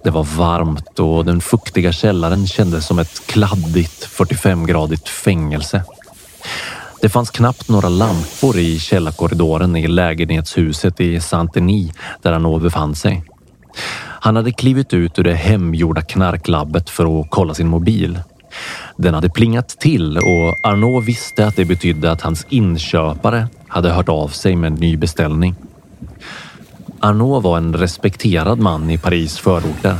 Det 0.05 0.11
var 0.11 0.25
varmt 0.25 0.99
och 0.99 1.25
den 1.25 1.41
fuktiga 1.41 1.93
källaren 1.93 2.47
kändes 2.47 2.87
som 2.87 2.99
ett 2.99 3.27
kladdigt 3.27 4.09
45-gradigt 4.09 5.09
fängelse. 5.09 5.83
Det 7.01 7.09
fanns 7.09 7.31
knappt 7.31 7.69
några 7.69 7.89
lampor 7.89 8.59
i 8.59 8.79
källarkorridoren 8.79 9.77
i 9.77 9.87
lägenhetshuset 9.87 11.01
i 11.01 11.21
Saint-Denis 11.21 11.93
där 12.23 12.33
Arnaud 12.33 12.63
befann 12.63 12.95
sig. 12.95 13.25
Han 14.21 14.37
hade 14.37 14.53
klivit 14.53 14.95
ut 14.95 15.19
ur 15.19 15.25
det 15.25 15.35
hemgjorda 15.35 16.03
knarklabbet 16.03 16.91
för 16.91 17.21
att 17.21 17.31
kolla 17.31 17.55
sin 17.55 17.69
mobil. 17.69 18.21
Den 18.97 19.15
hade 19.15 19.31
plingat 19.31 19.69
till 19.69 20.19
och 20.19 20.57
Arnaud 20.63 21.05
visste 21.05 21.47
att 21.47 21.57
det 21.57 21.65
betydde 21.65 22.11
att 22.11 22.21
hans 22.21 22.47
inköpare 22.49 23.49
hade 23.69 23.91
hört 23.91 24.09
av 24.09 24.29
sig 24.29 24.57
med 24.57 24.73
en 24.73 24.79
ny 24.79 24.97
beställning. 24.97 25.55
Arnaud 27.01 27.43
var 27.43 27.59
en 27.59 27.75
respekterad 27.77 28.59
man 28.59 28.91
i 28.91 28.99
Paris 28.99 29.39
förorter. 29.39 29.97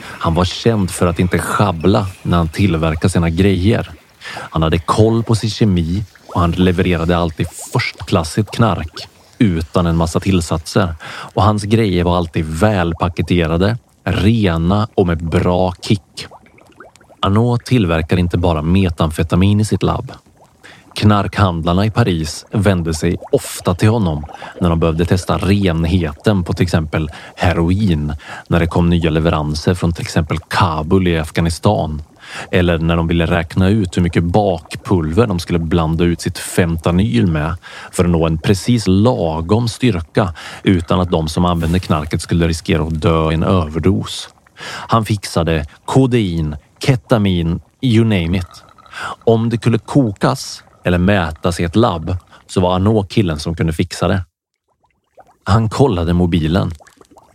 Han 0.00 0.34
var 0.34 0.44
känd 0.44 0.90
för 0.90 1.06
att 1.06 1.18
inte 1.18 1.38
schabbla 1.38 2.06
när 2.22 2.36
han 2.36 2.48
tillverkade 2.48 3.08
sina 3.08 3.30
grejer. 3.30 3.90
Han 4.32 4.62
hade 4.62 4.78
koll 4.78 5.22
på 5.22 5.34
sin 5.34 5.50
kemi 5.50 6.04
och 6.34 6.40
han 6.40 6.50
levererade 6.50 7.16
alltid 7.16 7.46
förstklassigt 7.72 8.50
knark 8.50 9.08
utan 9.38 9.86
en 9.86 9.96
massa 9.96 10.20
tillsatser. 10.20 10.94
Och 11.34 11.42
hans 11.42 11.62
grejer 11.62 12.04
var 12.04 12.16
alltid 12.16 12.44
välpaketerade, 12.44 13.78
rena 14.04 14.88
och 14.94 15.06
med 15.06 15.24
bra 15.24 15.74
kick. 15.80 16.26
Arnaud 17.20 17.64
tillverkar 17.64 18.16
inte 18.16 18.38
bara 18.38 18.62
metamfetamin 18.62 19.60
i 19.60 19.64
sitt 19.64 19.82
labb. 19.82 20.12
Knarkhandlarna 20.94 21.86
i 21.86 21.90
Paris 21.90 22.46
vände 22.50 22.94
sig 22.94 23.16
ofta 23.32 23.74
till 23.74 23.88
honom 23.88 24.24
när 24.60 24.70
de 24.70 24.80
behövde 24.80 25.04
testa 25.04 25.38
renheten 25.38 26.44
på 26.44 26.52
till 26.52 26.62
exempel 26.62 27.10
heroin 27.36 28.12
när 28.48 28.60
det 28.60 28.66
kom 28.66 28.90
nya 28.90 29.10
leveranser 29.10 29.74
från 29.74 29.92
till 29.92 30.02
exempel 30.02 30.38
Kabul 30.38 31.08
i 31.08 31.18
Afghanistan. 31.18 32.02
Eller 32.50 32.78
när 32.78 32.96
de 32.96 33.08
ville 33.08 33.26
räkna 33.26 33.68
ut 33.68 33.96
hur 33.96 34.02
mycket 34.02 34.24
bakpulver 34.24 35.26
de 35.26 35.38
skulle 35.38 35.58
blanda 35.58 36.04
ut 36.04 36.20
sitt 36.20 36.38
fentanyl 36.38 37.26
med 37.26 37.54
för 37.92 38.04
att 38.04 38.10
nå 38.10 38.26
en 38.26 38.38
precis 38.38 38.84
lagom 38.86 39.68
styrka 39.68 40.34
utan 40.62 41.00
att 41.00 41.10
de 41.10 41.28
som 41.28 41.44
använde 41.44 41.78
knarket 41.78 42.22
skulle 42.22 42.48
riskera 42.48 42.82
att 42.82 43.00
dö 43.00 43.30
i 43.30 43.34
en 43.34 43.42
överdos. 43.42 44.28
Han 44.64 45.04
fixade 45.04 45.64
kodein, 45.84 46.56
ketamin, 46.78 47.60
you 47.80 48.04
name 48.04 48.38
it. 48.38 48.64
Om 49.24 49.48
det 49.48 49.58
kunde 49.58 49.78
kokas 49.78 50.64
eller 50.84 50.98
mätas 50.98 51.60
i 51.60 51.64
ett 51.64 51.76
labb 51.76 52.16
så 52.46 52.60
var 52.60 52.74
Arnaud 52.74 53.08
killen 53.10 53.38
som 53.38 53.54
kunde 53.54 53.72
fixa 53.72 54.08
det. 54.08 54.24
Han 55.44 55.68
kollade 55.68 56.12
mobilen 56.12 56.70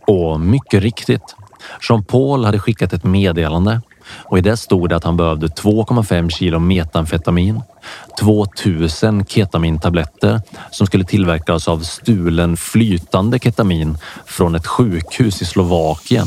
och 0.06 0.40
mycket 0.40 0.82
riktigt. 0.82 1.36
Jean-Paul 1.80 2.44
hade 2.44 2.58
skickat 2.58 2.92
ett 2.92 3.04
meddelande 3.04 3.80
och 4.08 4.38
i 4.38 4.40
det 4.40 4.56
stod 4.56 4.88
det 4.88 4.96
att 4.96 5.04
han 5.04 5.16
behövde 5.16 5.46
2,5 5.46 6.28
kilo 6.28 6.58
metamfetamin, 6.58 7.62
2000 8.20 9.24
ketamintabletter 9.26 10.40
som 10.70 10.86
skulle 10.86 11.04
tillverkas 11.04 11.68
av 11.68 11.78
stulen 11.78 12.56
flytande 12.56 13.38
ketamin 13.38 13.98
från 14.26 14.54
ett 14.54 14.66
sjukhus 14.66 15.42
i 15.42 15.44
Slovakien 15.44 16.26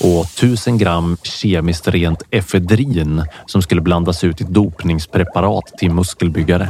och 0.00 0.24
1000 0.24 0.78
gram 0.78 1.16
kemiskt 1.22 1.88
rent 1.88 2.22
efedrin 2.30 3.24
som 3.46 3.62
skulle 3.62 3.80
blandas 3.80 4.24
ut 4.24 4.40
i 4.40 4.44
dopningspreparat 4.44 5.66
till 5.78 5.90
muskelbyggare. 5.90 6.68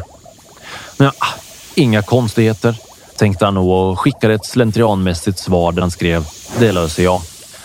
Men 0.97 1.11
ja, 1.21 1.27
inga 1.75 2.03
konstigheter, 2.03 2.77
tänkte 3.19 3.45
han 3.45 3.57
och 3.57 4.01
skickade 4.01 4.35
ett 4.35 4.45
slentrianmässigt 4.47 5.39
svar 5.39 5.73
där 5.73 5.81
han 5.81 5.91
skrev 5.91 6.27
“Det 6.59 6.73
löser 6.73 7.05
jag”. 7.05 7.21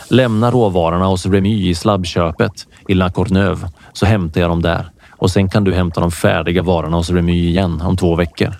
Lämna 0.08 0.52
råvarorna 0.52 1.06
hos 1.06 1.26
Remy 1.26 1.70
i 1.70 1.76
slabbköpet 1.76 2.68
i 2.88 2.94
La 2.94 3.10
Courneuve 3.10 3.70
så 3.94 4.06
hämtar 4.06 4.42
jag 4.42 4.50
dem 4.50 4.62
där 4.62 4.92
och 5.10 5.32
sen 5.32 5.50
kan 5.50 5.64
du 5.64 5.74
hämta 5.74 6.02
de 6.02 6.12
färdiga 6.12 6.64
varorna 6.64 6.98
hos 6.98 7.10
Remy 7.10 7.48
igen 7.48 7.82
om 7.82 7.98
två 7.98 8.16
veckor. 8.16 8.56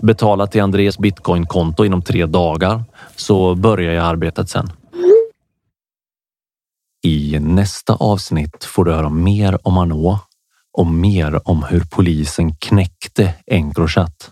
Betala 0.00 0.46
till 0.46 0.62
Andreas 0.62 0.98
bitcoinkonto 0.98 1.84
inom 1.84 2.02
tre 2.02 2.26
dagar 2.26 2.84
så 3.16 3.54
börjar 3.54 3.92
jag 3.92 4.04
arbetet 4.04 4.48
sen. 4.48 4.70
I 7.04 7.38
nästa 7.40 7.94
avsnitt 7.94 8.64
får 8.64 8.84
du 8.84 8.92
höra 8.92 9.08
mer 9.08 9.58
om 9.62 9.78
Arnaud 9.78 10.18
och 10.72 10.86
mer 10.86 11.48
om 11.48 11.62
hur 11.62 11.80
polisen 11.80 12.56
knäckte 12.56 13.34
Encrochat. 13.46 14.31